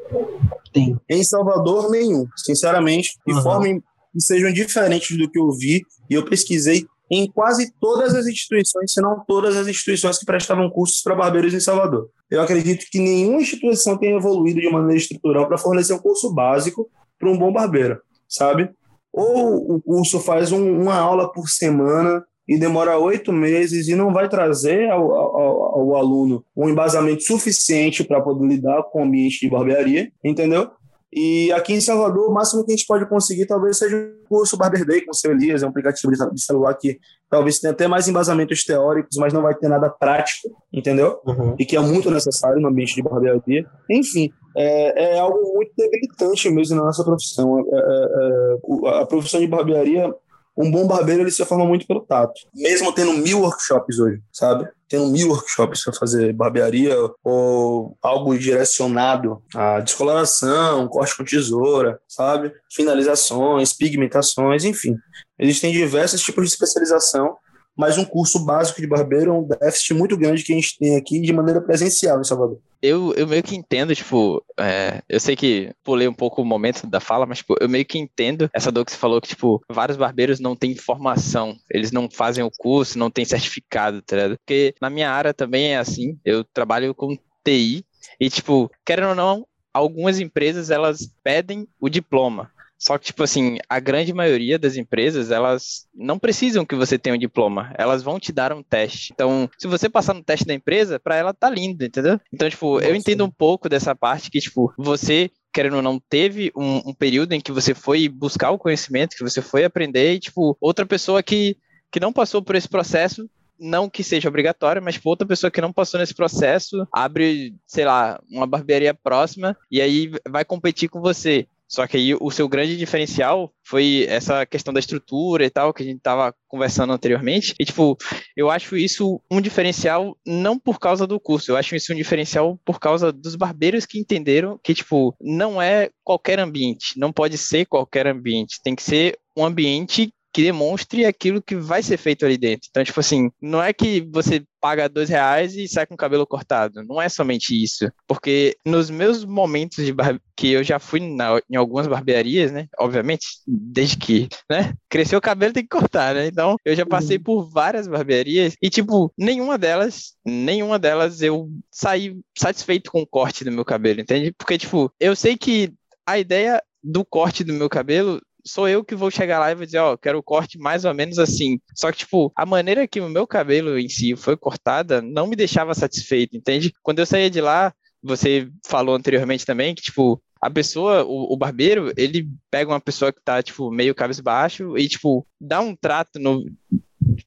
[0.73, 0.99] tem?
[1.09, 3.41] Em Salvador nenhum, sinceramente, e uhum.
[3.41, 8.27] formem que sejam diferentes do que eu vi e eu pesquisei em quase todas as
[8.27, 12.09] instituições, se não todas as instituições que prestavam cursos para barbeiros em Salvador.
[12.29, 16.89] Eu acredito que nenhuma instituição tenha evoluído de maneira estrutural para fornecer um curso básico
[17.17, 18.69] para um bom barbeiro, sabe?
[19.13, 24.13] Ou o curso faz um, uma aula por semana e demora oito meses e não
[24.13, 29.39] vai trazer ao, ao, ao aluno um embasamento suficiente para poder lidar com o ambiente
[29.41, 30.69] de barbearia, entendeu?
[31.11, 34.57] E aqui em Salvador, o máximo que a gente pode conseguir talvez seja o curso
[34.57, 37.87] Barber Day com o seu Elias, é um aplicativo de celular que talvez tenha até
[37.87, 41.19] mais embasamentos teóricos, mas não vai ter nada prático, entendeu?
[41.25, 41.55] Uhum.
[41.57, 43.65] E que é muito necessário no ambiente de barbearia.
[43.89, 47.59] Enfim, é, é algo muito debilitante mesmo na nossa profissão.
[47.59, 50.13] É, é, é a profissão de barbearia
[50.57, 52.33] um bom barbeiro ele se forma muito pelo tato.
[52.53, 54.67] Mesmo tendo mil workshops hoje, sabe?
[54.89, 62.51] Tendo mil workshops para fazer barbearia ou algo direcionado à descoloração, corte com tesoura, sabe?
[62.73, 64.95] Finalizações, pigmentações, enfim.
[65.37, 67.35] Existem diversos tipos de especialização
[67.77, 70.95] mas um curso básico de barbeiro é um déficit muito grande que a gente tem
[70.95, 72.59] aqui de maneira presencial em Salvador.
[72.81, 76.85] Eu, eu meio que entendo, tipo, é, eu sei que pulei um pouco o momento
[76.87, 79.63] da fala, mas tipo, eu meio que entendo essa dor que você falou, que, tipo,
[79.69, 84.37] vários barbeiros não têm formação, eles não fazem o curso, não têm certificado, tá ligado?
[84.37, 87.85] Porque na minha área também é assim, eu trabalho com TI,
[88.19, 93.57] e, tipo, querendo ou não, algumas empresas, elas pedem o diploma, só que, tipo assim,
[93.67, 97.73] a grande maioria das empresas, elas não precisam que você tenha um diploma.
[97.77, 99.11] Elas vão te dar um teste.
[99.13, 102.19] Então, se você passar no teste da empresa, para ela tá lindo, entendeu?
[102.31, 102.87] Então, tipo, Nossa.
[102.87, 106.93] eu entendo um pouco dessa parte que, tipo, você querendo ou não, teve um, um,
[106.93, 110.85] período em que você foi buscar o conhecimento, que você foi aprender, e, tipo, outra
[110.85, 111.57] pessoa que,
[111.91, 113.27] que não passou por esse processo,
[113.59, 117.85] não que seja obrigatório, mas tipo, outra pessoa que não passou nesse processo, abre, sei
[117.85, 121.47] lá, uma barbearia próxima, e aí vai competir com você.
[121.67, 125.83] Só que aí o seu grande diferencial foi essa questão da estrutura e tal, que
[125.83, 127.53] a gente estava conversando anteriormente.
[127.59, 127.97] E, tipo,
[128.35, 132.57] eu acho isso um diferencial não por causa do curso, eu acho isso um diferencial
[132.63, 137.65] por causa dos barbeiros que entenderam que, tipo, não é qualquer ambiente, não pode ser
[137.65, 142.37] qualquer ambiente, tem que ser um ambiente que demonstre aquilo que vai ser feito ali
[142.37, 142.67] dentro.
[142.69, 146.27] Então, tipo assim, não é que você paga dois reais e sai com o cabelo
[146.27, 146.83] cortado.
[146.83, 147.91] Não é somente isso.
[148.07, 149.95] Porque nos meus momentos de
[150.35, 151.41] que eu já fui na...
[151.49, 152.67] em algumas barbearias, né?
[152.77, 154.75] Obviamente, desde que, né?
[154.87, 156.27] Cresceu o cabelo tem que cortar, né?
[156.27, 157.23] Então, eu já passei uhum.
[157.23, 163.43] por várias barbearias e, tipo, nenhuma delas, nenhuma delas eu saí satisfeito com o corte
[163.43, 164.31] do meu cabelo, entende?
[164.37, 165.73] Porque, tipo, eu sei que
[166.05, 169.65] a ideia do corte do meu cabelo sou eu que vou chegar lá e vou
[169.65, 171.59] dizer, ó, oh, quero o corte mais ou menos assim.
[171.75, 175.35] Só que, tipo, a maneira que o meu cabelo em si foi cortada não me
[175.35, 176.73] deixava satisfeito, entende?
[176.81, 181.37] Quando eu saía de lá, você falou anteriormente também que, tipo, a pessoa, o, o,
[181.37, 186.19] barbeiro, ele pega uma pessoa que tá, tipo, meio cabisbaixo e, tipo, dá um trato
[186.19, 186.45] no.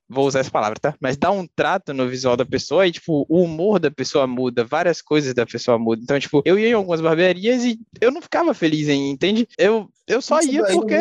[0.08, 0.94] Vou usar essa palavra, tá?
[1.00, 4.64] Mas dá um trato no visual da pessoa e, tipo, o humor da pessoa muda,
[4.64, 6.02] várias coisas da pessoa mudam.
[6.02, 9.46] Então, tipo, eu ia em algumas barbearias e eu não ficava feliz em, entende?
[9.58, 10.94] Eu, eu só Isso ia porque.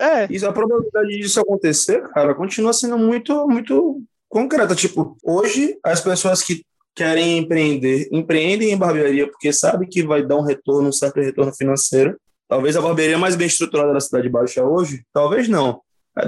[0.00, 0.28] É.
[0.30, 4.74] Isso, a probabilidade disso acontecer, cara, continua sendo muito, muito concreta.
[4.74, 6.62] Tipo, hoje, as pessoas que
[6.94, 11.52] querem empreender, empreendem em barbearia porque sabem que vai dar um retorno, um certo retorno
[11.54, 12.16] financeiro.
[12.48, 15.80] Talvez a barbearia mais bem estruturada da Cidade Baixa hoje, talvez não.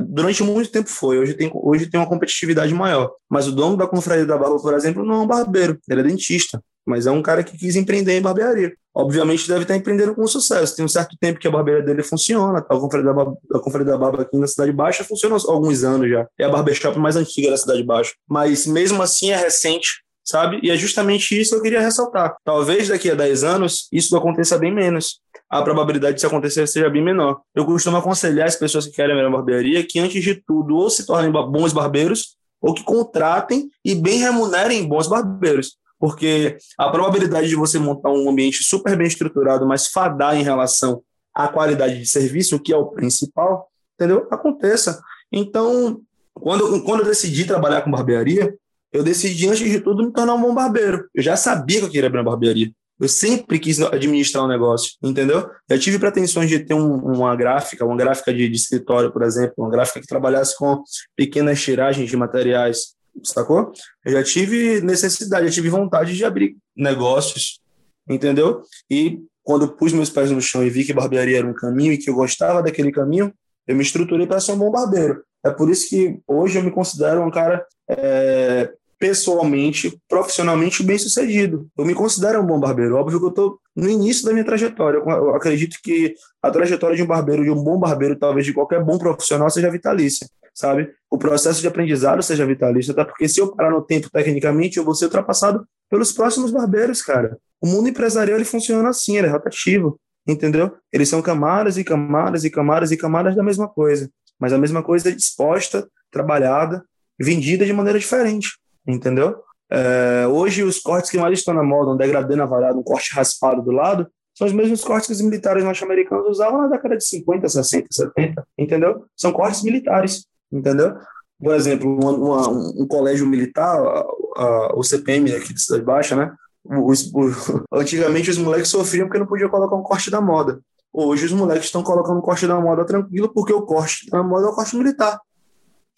[0.06, 3.10] Durante muito tempo foi, hoje tem, hoje tem uma competitividade maior.
[3.28, 6.04] Mas o dono da Confraria da Barba, por exemplo, não é um barbeiro, ele é
[6.04, 8.72] dentista, mas é um cara que quis empreender em barbearia.
[8.94, 10.74] Obviamente deve estar empreendendo com sucesso.
[10.74, 13.86] Tem um certo tempo que a barbearia dele funciona, a Confraria da, Barba, a Confraria
[13.86, 16.26] da Barba aqui na Cidade Baixa funciona há alguns anos já.
[16.38, 18.12] É a barbershop mais antiga da Cidade Baixa.
[18.28, 20.58] Mas mesmo assim é recente, sabe?
[20.62, 22.34] E é justamente isso que eu queria ressaltar.
[22.44, 25.20] Talvez daqui a 10 anos isso aconteça bem menos.
[25.50, 27.40] A probabilidade de isso acontecer seja bem menor.
[27.52, 31.04] Eu costumo aconselhar as pessoas que querem a barbearia que, antes de tudo, ou se
[31.04, 35.76] tornem bons barbeiros, ou que contratem e bem remunerem bons barbeiros.
[35.98, 41.02] Porque a probabilidade de você montar um ambiente super bem estruturado, mas fadar em relação
[41.34, 44.28] à qualidade de serviço, que é o principal, entendeu?
[44.30, 45.02] Aconteça.
[45.32, 46.00] Então,
[46.32, 48.54] quando, quando eu decidi trabalhar com barbearia,
[48.92, 51.08] eu decidi, antes de tudo, me tornar um bom barbeiro.
[51.14, 52.70] Eu já sabia que eu queria abrir uma barbearia.
[53.00, 55.48] Eu sempre quis administrar um negócio, entendeu?
[55.68, 59.54] Eu tive pretensões de ter um, uma gráfica, uma gráfica de, de, escritório, por exemplo,
[59.58, 60.82] uma gráfica que trabalhasse com
[61.16, 62.94] pequenas tiragens de materiais,
[63.24, 63.72] sacou?
[64.04, 67.60] Eu já tive necessidade, eu tive vontade de abrir negócios,
[68.08, 68.62] entendeu?
[68.90, 71.98] E quando pus meus pés no chão e vi que barbearia era um caminho e
[71.98, 73.32] que eu gostava daquele caminho,
[73.66, 75.22] eu me estruturei para ser um bom barbeiro.
[75.44, 78.70] É por isso que hoje eu me considero um cara é,
[79.00, 81.66] pessoalmente, profissionalmente bem sucedido.
[81.76, 82.96] Eu me considero um bom barbeiro.
[82.96, 84.98] Óbvio que eu estou no início da minha trajetória.
[84.98, 88.84] Eu acredito que a trajetória de um barbeiro, de um bom barbeiro, talvez de qualquer
[88.84, 90.92] bom profissional, seja vitalícia, sabe?
[91.10, 94.84] O processo de aprendizado seja vitalício, até porque se eu parar no tempo tecnicamente, eu
[94.84, 97.38] vou ser ultrapassado pelos próximos barbeiros, cara.
[97.58, 99.98] O mundo empresarial ele funciona assim, ele é rotativo,
[100.28, 100.72] entendeu?
[100.92, 104.82] Eles são camadas e camadas e camadas e camadas da mesma coisa, mas a mesma
[104.82, 106.84] coisa é disposta, trabalhada,
[107.18, 109.42] vendida de maneira diferente entendeu?
[109.70, 113.62] É, hoje, os cortes que mais estão na moda, um degradê navalhado, um corte raspado
[113.62, 117.48] do lado, são os mesmos cortes que os militares norte-americanos usavam na década de 50,
[117.48, 119.04] 60, 70, entendeu?
[119.16, 120.96] São cortes militares, entendeu?
[121.38, 124.04] Por exemplo, uma, uma, um colégio militar, a,
[124.36, 126.34] a, o CPM aqui de Cidade Baixa, né?
[126.64, 127.10] Os,
[127.72, 130.60] antigamente os moleques sofriam porque não podiam colocar um corte da moda.
[130.92, 134.46] Hoje os moleques estão colocando um corte da moda tranquilo porque o corte da moda
[134.46, 135.20] é o corte militar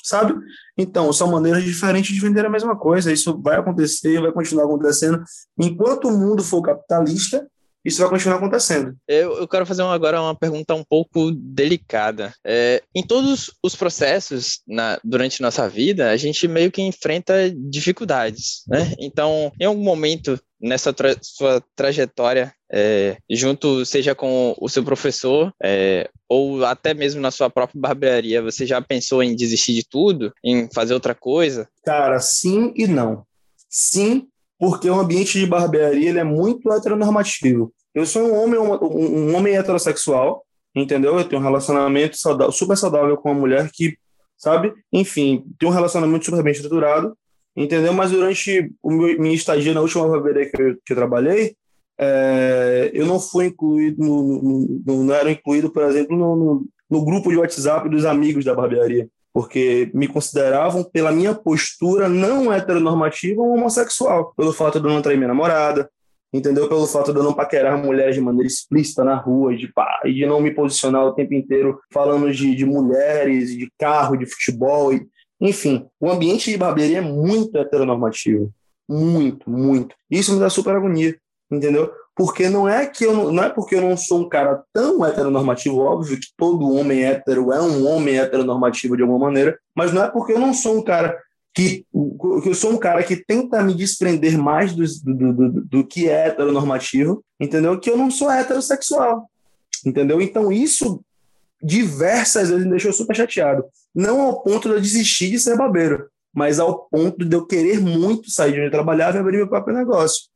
[0.02, 0.34] sabe?
[0.76, 3.12] Então, são maneiras diferentes de vender a mesma coisa.
[3.12, 5.22] Isso vai acontecer, vai continuar acontecendo.
[5.58, 7.46] Enquanto o mundo for capitalista,
[7.84, 8.96] isso vai continuar acontecendo.
[9.08, 12.32] Eu, eu quero fazer agora uma pergunta um pouco delicada.
[12.44, 18.62] É, em todos os processos na, durante nossa vida, a gente meio que enfrenta dificuldades,
[18.68, 18.94] né?
[18.98, 25.52] Então, em algum momento nessa tra sua trajetória, é, junto, seja com o seu professor,
[25.62, 30.32] é, ou até mesmo na sua própria barbearia, você já pensou em desistir de tudo,
[30.42, 31.68] em fazer outra coisa?
[31.84, 33.24] Cara, sim e não.
[33.68, 34.28] Sim,
[34.62, 37.74] porque o ambiente de barbearia ele é muito heteronormativo.
[37.92, 41.18] Eu sou um homem, um, um homem heterossexual, entendeu?
[41.18, 43.98] Eu tenho um relacionamento saudável, super saudável com uma mulher que,
[44.38, 44.72] sabe?
[44.92, 47.18] Enfim, tem um relacionamento super bem estruturado,
[47.56, 47.92] entendeu?
[47.92, 51.56] Mas durante o meu, minha estadia na última barbearia que eu, que eu trabalhei,
[51.98, 57.04] é, eu não fui incluído, no, no, no, não era incluído, por exemplo, no, no,
[57.04, 63.40] grupo de WhatsApp dos amigos da barbearia porque me consideravam, pela minha postura não heteronormativa,
[63.40, 65.90] um homossexual, pelo fato de eu não trair minha namorada,
[66.32, 66.68] entendeu?
[66.68, 70.12] Pelo fato de eu não paquerar mulheres de maneira explícita na rua, de pá, e
[70.12, 74.92] de não me posicionar o tempo inteiro falando de, de mulheres, de carro, de futebol,
[74.92, 75.06] e,
[75.40, 75.86] enfim.
[75.98, 78.52] O ambiente de barbearia é muito heteronormativo,
[78.88, 79.94] muito, muito.
[80.10, 81.16] Isso me dá super agonia,
[81.50, 81.90] entendeu?
[82.14, 85.78] Porque não é que eu não é porque eu não sou um cara tão heteronormativo,
[85.78, 90.10] óbvio que todo homem hétero é um homem heteronormativo de alguma maneira, mas não é
[90.10, 91.18] porque eu não sou um cara
[91.54, 91.84] que,
[92.42, 96.08] que eu sou um cara que tenta me desprender mais do, do, do, do que
[96.08, 97.78] é heteronormativo, entendeu?
[97.78, 99.28] Que eu não sou heterossexual,
[99.84, 100.20] entendeu?
[100.20, 101.02] Então isso
[101.62, 103.64] diversas vezes me deixou super chateado.
[103.94, 107.80] Não ao ponto de eu desistir de ser barbeiro, mas ao ponto de eu querer
[107.80, 110.31] muito sair de onde eu trabalhava e abrir meu próprio negócio.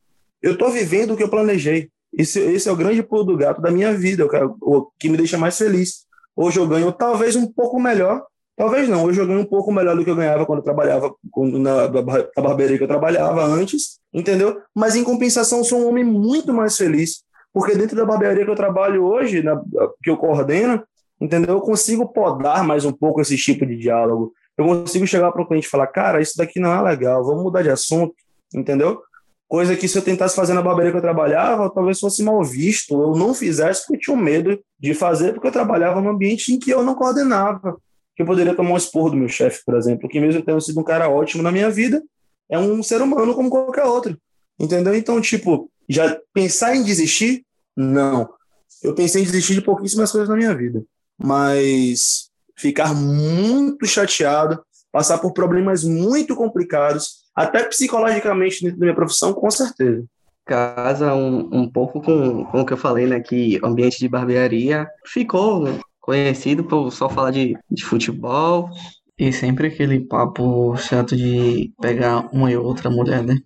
[0.47, 1.91] Eu estou vivendo o que eu planejei.
[2.17, 5.09] Esse, esse é o grande pulo do gato da minha vida, eu quero, o que
[5.09, 6.07] me deixa mais feliz.
[6.37, 8.25] Hoje eu ganho talvez um pouco melhor,
[8.57, 11.13] talvez não, hoje eu ganho um pouco melhor do que eu ganhava quando eu trabalhava
[11.37, 14.61] na, na barbearia que eu trabalhava antes, entendeu?
[14.73, 18.55] Mas em compensação, sou um homem muito mais feliz, porque dentro da barbearia que eu
[18.55, 19.61] trabalho hoje, na,
[20.01, 20.81] que eu coordeno,
[21.21, 21.57] entendeu?
[21.57, 24.33] Eu consigo podar mais um pouco esse tipo de diálogo.
[24.57, 27.43] Eu consigo chegar para o cliente e falar, cara, isso daqui não é legal, vamos
[27.43, 28.15] mudar de assunto,
[28.55, 29.03] entendeu?
[29.49, 33.01] Coisa que se eu tentasse fazer na barbearia que eu trabalhava, talvez fosse mal visto.
[33.01, 36.59] Eu não fizesse porque eu tinha medo de fazer, porque eu trabalhava num ambiente em
[36.59, 37.77] que eu não coordenava.
[38.17, 40.81] Que eu poderia tomar um esporro do meu chefe, por exemplo, que mesmo tendo sido
[40.81, 42.03] um cara ótimo na minha vida,
[42.51, 44.19] é um ser humano como qualquer outro.
[44.59, 44.95] Entendeu?
[44.95, 47.45] Então, tipo, já pensar em desistir?
[47.77, 48.29] Não.
[48.83, 50.83] Eu pensei em desistir de pouquíssimas coisas na minha vida
[51.19, 59.35] mas ficar muito chateado, passar por problemas muito complicados, até psicologicamente dentro da minha profissão,
[59.35, 60.05] com certeza.
[60.47, 63.21] Casa um, um pouco com, com o que eu falei, né?
[63.21, 68.71] Que o ambiente de barbearia ficou né, conhecido por só falar de, de futebol.
[69.19, 73.37] E sempre aquele papo chato de pegar uma e outra mulher, né?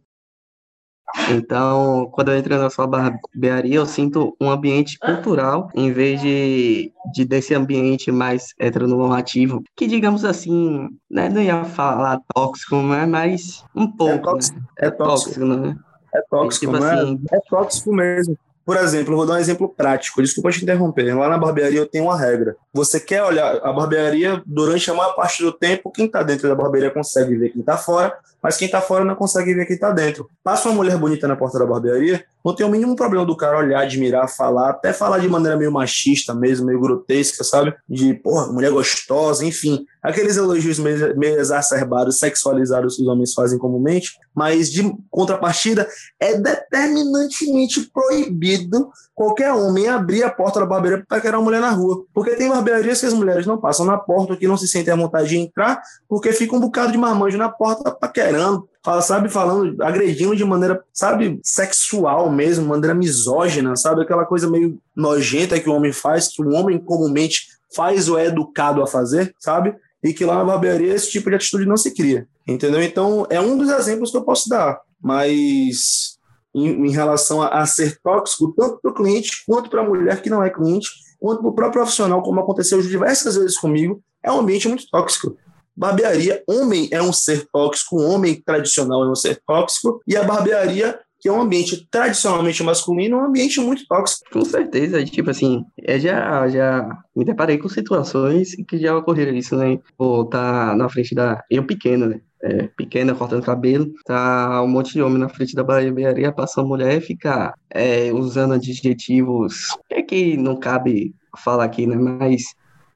[1.31, 6.93] Então, quando eu entro na sua barbearia, eu sinto um ambiente cultural, em vez de,
[7.13, 13.65] de desse ambiente mais heteronormativo, que, digamos assim, né, não ia falar tóxico, né, mas
[13.75, 14.15] um pouco.
[14.15, 14.67] É tóxico, né?
[14.79, 15.77] é tóxico, né?
[16.13, 16.93] É tóxico, tipo né?
[16.93, 18.37] assim, é tóxico mesmo.
[18.65, 21.17] Por exemplo, eu vou dar um exemplo prático, desculpa te interromper.
[21.17, 22.57] Lá na barbearia eu tenho uma regra.
[22.73, 26.55] Você quer olhar a barbearia durante a maior parte do tempo, quem está dentro da
[26.55, 29.91] barbearia consegue ver quem está fora, mas quem está fora não consegue ver quem está
[29.91, 30.29] dentro.
[30.43, 33.59] Passa uma mulher bonita na porta da barbearia, não tem o mínimo problema do cara
[33.59, 37.75] olhar, admirar, falar, até falar de maneira meio machista mesmo, meio grotesca, sabe?
[37.89, 39.85] De, porra, mulher gostosa, enfim.
[40.03, 45.87] Aqueles elogios meio, meio exacerbados, sexualizados que os homens fazem comumente, mas de contrapartida,
[46.19, 51.71] é determinantemente proibido qualquer homem abrir a porta da barbearia para querer uma mulher na
[51.71, 52.07] rua.
[52.15, 54.97] Porque tem barbearias que as mulheres não passam na porta, que não se sentem à
[54.97, 57.91] vontade de entrar, porque fica um bocado de marmanjo na porta
[58.31, 64.49] paquerando, fala, sabe, falando, agredindo de maneira, sabe, sexual mesmo, maneira misógina, sabe, aquela coisa
[64.49, 68.87] meio nojenta que o homem faz, que o homem comumente faz ou é educado a
[68.87, 69.75] fazer, sabe?
[70.03, 72.83] E que lá na barbearia esse tipo de atitude não se cria, entendeu?
[72.83, 76.19] Então, é um dos exemplos que eu posso dar, mas
[76.55, 80.23] em, em relação a, a, ser tóxico, tanto para o cliente quanto para a mulher
[80.23, 80.89] que não é cliente,
[81.21, 85.37] quanto para o próprio profissional, como aconteceu diversas vezes comigo, é um ambiente muito tóxico.
[85.81, 91.01] Barbearia, homem é um ser tóxico, homem tradicional é um ser tóxico, e a barbearia,
[91.19, 94.29] que é um ambiente tradicionalmente masculino, é um ambiente muito tóxico.
[94.31, 99.57] Com certeza, tipo assim, eu já, já me deparei com situações que já ocorreram isso,
[99.57, 99.79] né?
[99.97, 101.43] Ou tá na frente da.
[101.51, 102.21] Eu pequeno, né?
[102.43, 106.69] É, pequena, cortando cabelo, tá um monte de homem na frente da barbearia, passa uma
[106.69, 111.97] mulher e fica é, usando adjetivos é que não cabe falar aqui, né?
[111.97, 112.55] Mas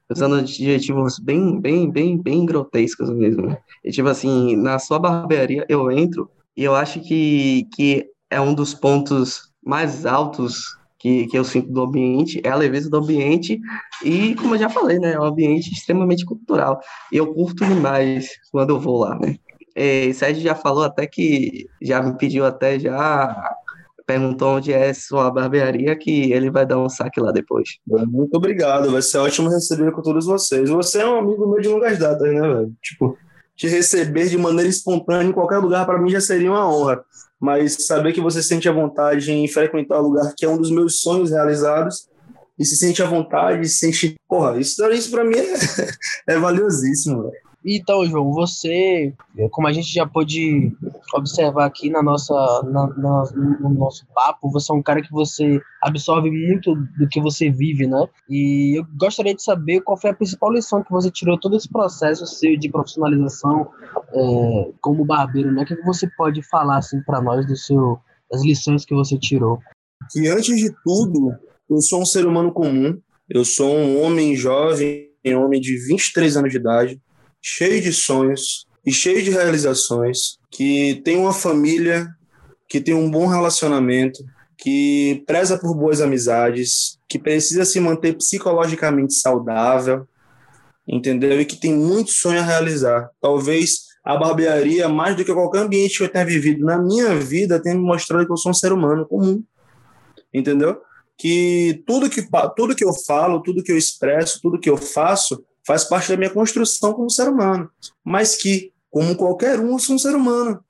[0.09, 3.47] usando adjetivos bem, bem, bem, bem grotescos mesmo.
[3.47, 3.57] Né?
[3.83, 8.53] E, tipo assim, na sua barbearia eu entro e eu acho que, que é um
[8.53, 13.59] dos pontos mais altos que, que eu sinto do ambiente, é a leveza do ambiente
[14.03, 16.79] e, como eu já falei, né, é um ambiente extremamente cultural.
[17.11, 19.35] E eu curto demais quando eu vou lá, né.
[19.75, 23.55] E Sérgio já falou até que, já me pediu até já
[24.05, 27.77] perguntou onde é sua barbearia, que ele vai dar um saque lá depois.
[27.87, 30.69] Muito obrigado, vai ser ótimo receber com todos vocês.
[30.69, 32.73] Você é um amigo meu de longas datas, né, velho?
[32.81, 33.17] Tipo,
[33.55, 37.03] te receber de maneira espontânea em qualquer lugar, para mim já seria uma honra.
[37.39, 40.71] Mas saber que você sente a vontade em frequentar o lugar que é um dos
[40.71, 42.07] meus sonhos realizados,
[42.57, 44.15] e se sente à vontade, se sente.
[44.27, 45.53] Porra, isso, isso para mim é,
[46.35, 47.44] é valiosíssimo, velho.
[47.67, 49.11] Então, João, você,
[49.49, 50.71] como a gente já pôde
[51.15, 55.59] observar aqui na nossa, na, na, no nosso papo, você é um cara que você
[55.81, 58.07] absorve muito do que você vive, né?
[58.29, 61.67] E eu gostaria de saber qual foi a principal lição que você tirou todo esse
[61.67, 63.67] processo seu de profissionalização
[64.13, 65.63] é, como barbeiro, né?
[65.63, 67.97] O que você pode falar assim para nós do seu,
[68.31, 69.57] das lições que você tirou?
[70.11, 71.33] Que antes de tudo,
[71.67, 72.95] eu sou um ser humano comum.
[73.27, 77.01] Eu sou um homem jovem, um homem de 23 anos de idade
[77.47, 82.07] cheio de sonhos e cheio de realizações, que tem uma família,
[82.67, 84.25] que tem um bom relacionamento,
[84.57, 90.07] que preza por boas amizades, que precisa se manter psicologicamente saudável,
[90.87, 91.39] entendeu?
[91.39, 93.11] E que tem muito sonho a realizar.
[93.21, 97.61] Talvez a barbearia, mais do que qualquer ambiente que eu tenha vivido na minha vida,
[97.61, 99.43] tenha me mostrado que eu sou um ser humano comum,
[100.33, 100.81] entendeu?
[101.15, 105.43] Que tudo que, tudo que eu falo, tudo que eu expresso, tudo que eu faço,
[105.65, 107.69] faz parte da minha construção como ser humano,
[108.03, 110.63] mas que, como qualquer um, eu sou um ser humano,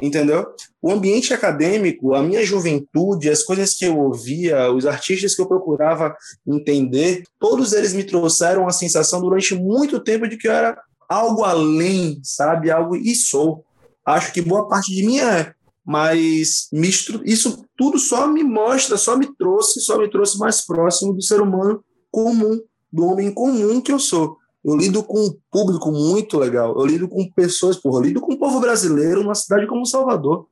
[0.00, 0.46] entendeu?
[0.80, 5.46] O ambiente acadêmico, a minha juventude, as coisas que eu ouvia, os artistas que eu
[5.46, 6.16] procurava
[6.46, 11.42] entender, todos eles me trouxeram a sensação durante muito tempo de que eu era algo
[11.42, 12.70] além, sabe?
[12.70, 13.64] Algo e sou.
[14.04, 15.52] Acho que boa parte de mim é,
[15.84, 21.14] mas misto, isso tudo só me mostra, só me trouxe, só me trouxe mais próximo
[21.14, 22.60] do ser humano comum,
[22.92, 24.36] do homem comum que eu sou.
[24.64, 26.74] Eu lido com um público muito legal.
[26.78, 30.46] Eu lido com pessoas, porra, eu lido com o povo brasileiro numa cidade como Salvador,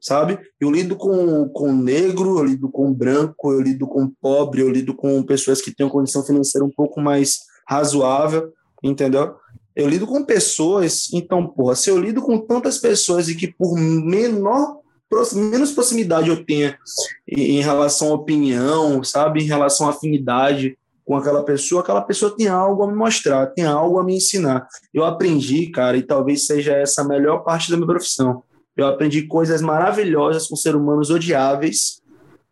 [0.00, 0.38] sabe?
[0.60, 4.94] Eu lido com, com negro, eu lido com branco, eu lido com pobre, eu lido
[4.94, 8.52] com pessoas que têm uma condição financeira um pouco mais razoável,
[8.82, 9.34] entendeu?
[9.74, 13.76] Eu lido com pessoas, então, porra, se eu lido com tantas pessoas e que por
[13.76, 14.80] menor
[15.34, 16.78] menos proximidade eu tenha
[17.26, 20.78] em relação à opinião, sabe, em relação à afinidade
[21.10, 24.68] com aquela pessoa, aquela pessoa tem algo a me mostrar, tem algo a me ensinar.
[24.94, 28.44] Eu aprendi, cara, e talvez seja essa a melhor parte da minha profissão.
[28.76, 32.00] Eu aprendi coisas maravilhosas com seres humanos odiáveis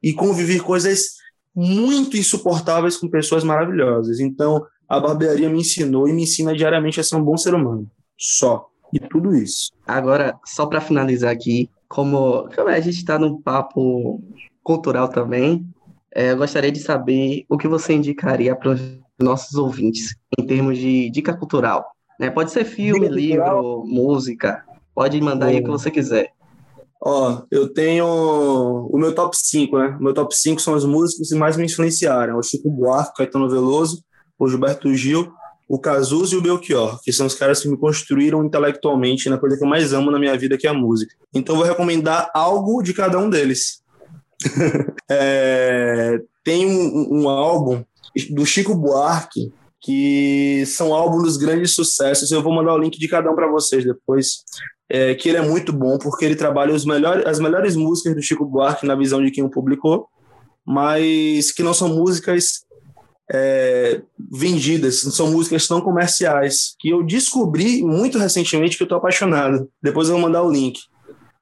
[0.03, 1.19] e conviver coisas
[1.55, 4.19] muito insuportáveis com pessoas maravilhosas.
[4.19, 7.89] Então, a barbearia me ensinou e me ensina diariamente a ser um bom ser humano.
[8.19, 8.69] Só.
[8.93, 9.71] E tudo isso.
[9.87, 14.21] Agora, só para finalizar aqui, como, como a gente está num papo
[14.65, 15.65] cultural também,
[16.15, 18.81] é, eu gostaria de saber o que você indicaria para os
[19.19, 21.87] nossos ouvintes em termos de dica cultural.
[22.19, 22.31] Né?
[22.31, 23.87] Pode ser filme, dica livro, cultural.
[23.87, 24.65] música.
[24.95, 26.33] Pode mandar aí o que você quiser.
[27.01, 29.97] Ó, eu tenho o meu top 5, né?
[30.01, 32.37] O meu top 5 são as músicas que mais me influenciaram.
[32.37, 34.03] O Chico Buarque, Caetano Veloso,
[34.37, 35.33] o Gilberto Gil,
[35.69, 39.57] o Cazuza e o Belchior, que são os caras que me construíram intelectualmente na coisa
[39.57, 41.15] que eu mais amo na minha vida, que é a música.
[41.33, 43.83] Então vou recomendar algo de cada um deles.
[45.11, 47.85] é, tem um, um, álbum
[48.31, 52.31] do Chico Buarque que são álbuns dos grandes sucessos.
[52.31, 54.45] Eu vou mandar o link de cada um para vocês depois.
[54.91, 58.23] É, que ele é muito bom porque ele trabalha os melhores, as melhores músicas do
[58.23, 60.09] Chico Buarque na visão de quem o publicou,
[60.65, 62.63] mas que não são músicas
[63.31, 69.69] é, vendidas, são músicas não comerciais, que eu descobri muito recentemente que eu estou apaixonado.
[69.83, 70.81] Depois eu vou mandar o link.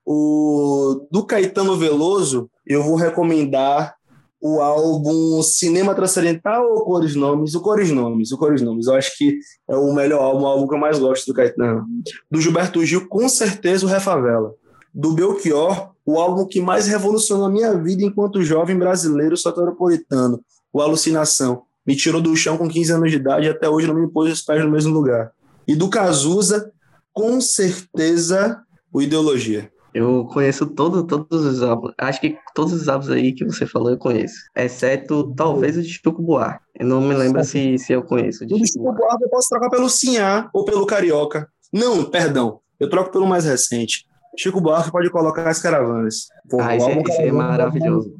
[0.05, 3.94] O do Caetano Veloso, eu vou recomendar
[4.40, 7.54] o álbum Cinema Transcendental ou Cores Nomes?
[7.54, 8.86] O Cores Nomes, o Cores Nomes.
[8.86, 9.38] Eu acho que
[9.68, 11.86] é o melhor álbum, o álbum que eu mais gosto do Caetano.
[12.30, 14.54] Do Gilberto Gil, com certeza o Refavela.
[14.92, 20.40] Do Belchior, o álbum que mais revolucionou a minha vida enquanto jovem brasileiro soteropolitano,
[20.72, 21.62] o Alucinação.
[21.86, 24.32] Me tirou do chão com 15 anos de idade e até hoje não me pôs
[24.32, 25.30] os pés no mesmo lugar.
[25.66, 26.70] E do Cazuza,
[27.12, 28.60] com certeza,
[28.92, 29.70] o Ideologia.
[29.97, 31.94] Eu conheço todo, todos os álbuns.
[31.97, 34.34] Acho que todos os álbuns aí que você falou eu conheço.
[34.55, 36.62] Exceto talvez o de Chico Buarque.
[36.78, 38.44] Eu não me lembro se, se eu conheço.
[38.44, 41.49] O de Chico Buarque eu posso trocar pelo Sinhá ou pelo Carioca.
[41.72, 42.61] Não, perdão.
[42.78, 44.05] Eu troco pelo mais recente.
[44.38, 46.26] Chico Buarque pode colocar as caravanas.
[46.51, 48.14] Pô, ah, esse, é, esse é maravilhoso.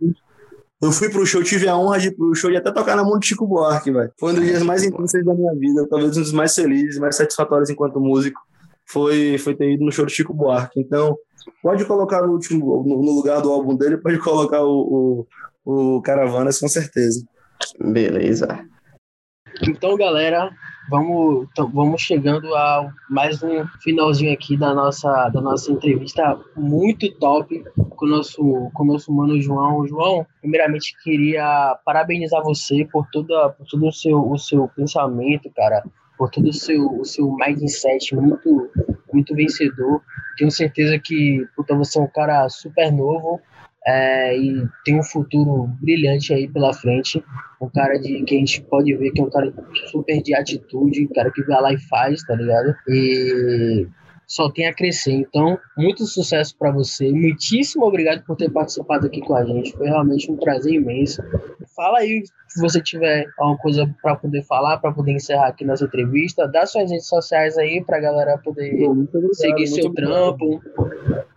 [0.81, 3.05] Eu fui pro show, tive a honra de ir pro show e até tocar na
[3.05, 4.11] mão de Chico Buarque, velho.
[4.18, 7.16] Foi um dos dias mais intensos da minha vida, talvez um dos mais felizes, mais
[7.16, 8.41] satisfatórios enquanto músico.
[8.87, 10.81] Foi, foi ter ido no show do Chico Buarque.
[10.81, 11.14] Então,
[11.62, 15.26] Pode colocar no, último, no, no lugar do álbum dele, pode colocar o,
[15.64, 17.24] o, o Caravanas, com certeza.
[17.80, 18.66] Beleza.
[19.62, 20.51] Então, galera,
[20.90, 27.64] vamos, vamos chegando a mais um finalzinho aqui da nossa, da nossa entrevista muito top
[27.97, 29.86] com o nosso, com o nosso mano João.
[29.86, 35.82] João, primeiramente queria parabenizar você por, toda, por todo o seu, o seu pensamento, cara,
[36.17, 38.71] por todo o seu, o seu mindset muito,
[39.12, 40.03] muito vencedor.
[40.37, 43.41] Tenho certeza que puta, você é um cara super novo
[43.87, 47.23] é, e tem um futuro brilhante aí pela frente.
[47.61, 49.53] Um cara de que a gente pode ver que é um cara
[49.91, 52.75] super de atitude, um cara que vai lá e faz, tá ligado?
[52.89, 53.87] E
[54.27, 55.12] só tem a crescer.
[55.12, 57.11] Então, muito sucesso para você.
[57.11, 59.72] Muitíssimo obrigado por ter participado aqui com a gente.
[59.72, 61.22] Foi realmente um prazer imenso.
[61.74, 65.85] Fala aí se você tiver alguma coisa para poder falar, para poder encerrar aqui nossa
[65.85, 66.49] entrevista.
[66.49, 70.37] Dá suas redes sociais aí para a galera poder obrigado, seguir seu obrigado.
[70.39, 70.61] trampo.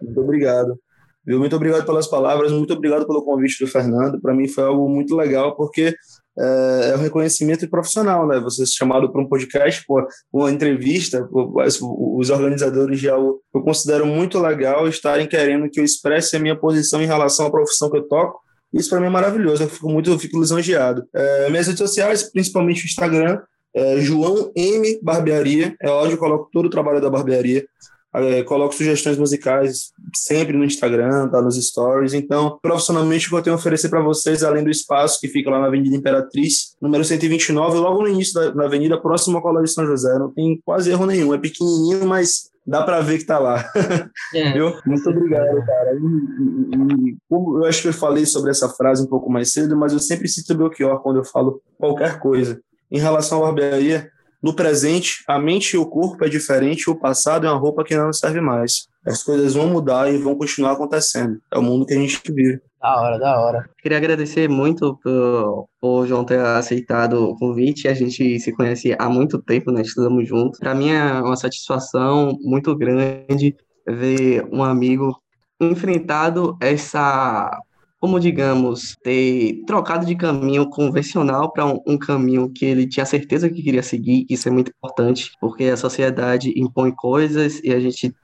[0.01, 0.79] Muito obrigado.
[1.27, 4.19] Muito obrigado pelas palavras, muito obrigado pelo convite do Fernando.
[4.19, 5.93] Para mim foi algo muito legal, porque
[6.39, 8.39] é, é um reconhecimento profissional, né?
[8.39, 14.39] Você ser chamado para um podcast, pô, uma entrevista, os organizadores já eu considero muito
[14.39, 18.07] legal estarem querendo que eu expresse a minha posição em relação à profissão que eu
[18.07, 18.39] toco,
[18.73, 21.03] Isso para mim é maravilhoso, eu fico muito eu fico lisonjeado.
[21.13, 23.39] É, minhas redes sociais, principalmente o Instagram,
[23.75, 27.65] é João M Barbearia, é onde eu coloco todo o trabalho da barbearia.
[28.13, 32.13] É, coloco sugestões musicais sempre no Instagram, tá nos stories.
[32.13, 35.49] Então, profissionalmente, o que eu tenho a oferecer para vocês, além do espaço que fica
[35.49, 39.67] lá na Avenida Imperatriz, número 129, logo no início da, da avenida, próximo ao Colégio
[39.67, 40.17] São José.
[40.17, 41.33] Não tem quase erro nenhum.
[41.33, 43.63] É pequenininho, mas dá para ver que tá lá.
[44.33, 44.53] É.
[44.53, 44.75] Viu?
[44.85, 45.93] Muito obrigado, cara.
[45.93, 49.75] E, e, e, eu acho que eu falei sobre essa frase um pouco mais cedo,
[49.75, 52.61] mas eu sempre cito o Belchior quando eu falo qualquer coisa.
[52.91, 54.11] Em relação à barbearia,
[54.41, 57.95] no presente, a mente e o corpo é diferente, o passado é uma roupa que
[57.95, 58.87] não serve mais.
[59.05, 61.39] As coisas vão mudar e vão continuar acontecendo.
[61.51, 62.61] É o mundo que a gente vive.
[62.81, 63.69] Da hora, da hora.
[63.81, 67.89] Queria agradecer muito por, por João ter aceitado o convite.
[67.89, 69.81] A gente se conhece há muito tempo, né?
[69.81, 70.59] Estudamos juntos.
[70.59, 75.21] Para mim é uma satisfação muito grande ver um amigo
[75.59, 77.51] enfrentado essa
[77.99, 83.49] como, digamos, ter trocado de caminho convencional para um, um, caminho que ele tinha certeza
[83.49, 88.15] que queria seguir, isso é muito importante, porque a sociedade impõe coisas e a gente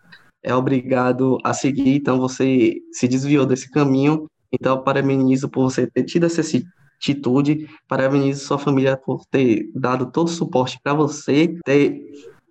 [0.42, 6.04] é obrigado a seguir, então você se desviou desse caminho, então parabenizo por você ter
[6.04, 6.42] tido essa
[6.98, 12.02] atitude, parabenizo sua família por ter dado todo o suporte para você, ter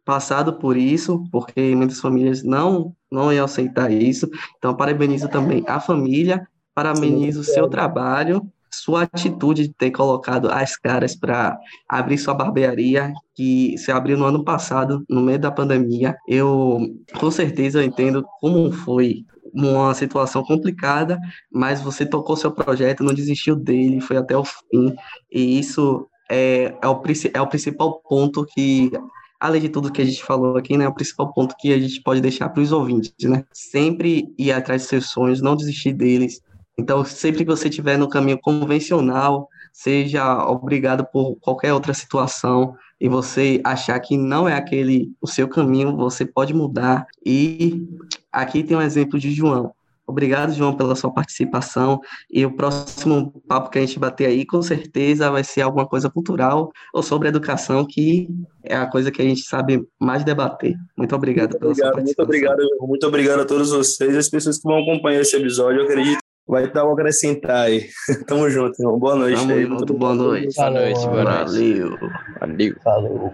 [0.04, 4.28] passado por isso, porque muitas famílias não não iam aceitar isso.
[4.58, 10.76] Então, parabenizo também a família Parabenizo o seu trabalho, sua atitude de ter colocado as
[10.76, 11.58] caras para
[11.88, 16.16] abrir sua barbearia, que se abriu no ano passado, no meio da pandemia.
[16.26, 16.80] Eu,
[17.18, 21.18] com certeza, entendo como foi uma situação complicada,
[21.52, 24.96] mas você tocou seu projeto, não desistiu dele, foi até o fim,
[25.30, 27.02] e isso é, é, o,
[27.34, 28.90] é o principal ponto que
[29.38, 32.02] além de tudo que a gente falou aqui, né, o principal ponto que a gente
[32.02, 33.44] pode deixar para os ouvintes, né?
[33.52, 36.40] Sempre ir atrás dos seus sonhos, não desistir deles,
[36.76, 43.08] então, sempre que você estiver no caminho convencional, seja obrigado por qualquer outra situação e
[43.08, 47.06] você achar que não é aquele o seu caminho, você pode mudar.
[47.24, 47.86] E
[48.32, 49.72] aqui tem um exemplo de João.
[50.06, 51.98] Obrigado, João, pela sua participação.
[52.30, 56.10] E o próximo papo que a gente bater aí, com certeza, vai ser alguma coisa
[56.10, 58.28] cultural ou sobre educação, que
[58.62, 60.74] é a coisa que a gente sabe mais debater.
[60.96, 62.26] Muito obrigado muito pela obrigado, sua participação.
[62.26, 65.80] Muito obrigado, muito obrigado a todos vocês, as pessoas que vão acompanhar esse episódio.
[65.80, 67.88] Eu acredito vai dar o acrescentar aí.
[68.26, 68.98] Tamo junto, irmão.
[68.98, 69.66] Boa noite Tamo aí.
[69.66, 70.56] Muito boa noite.
[70.56, 71.44] Boa noite, boa noite.
[71.44, 71.98] Valeu.
[72.40, 72.76] Valeu.
[72.82, 73.32] Falou.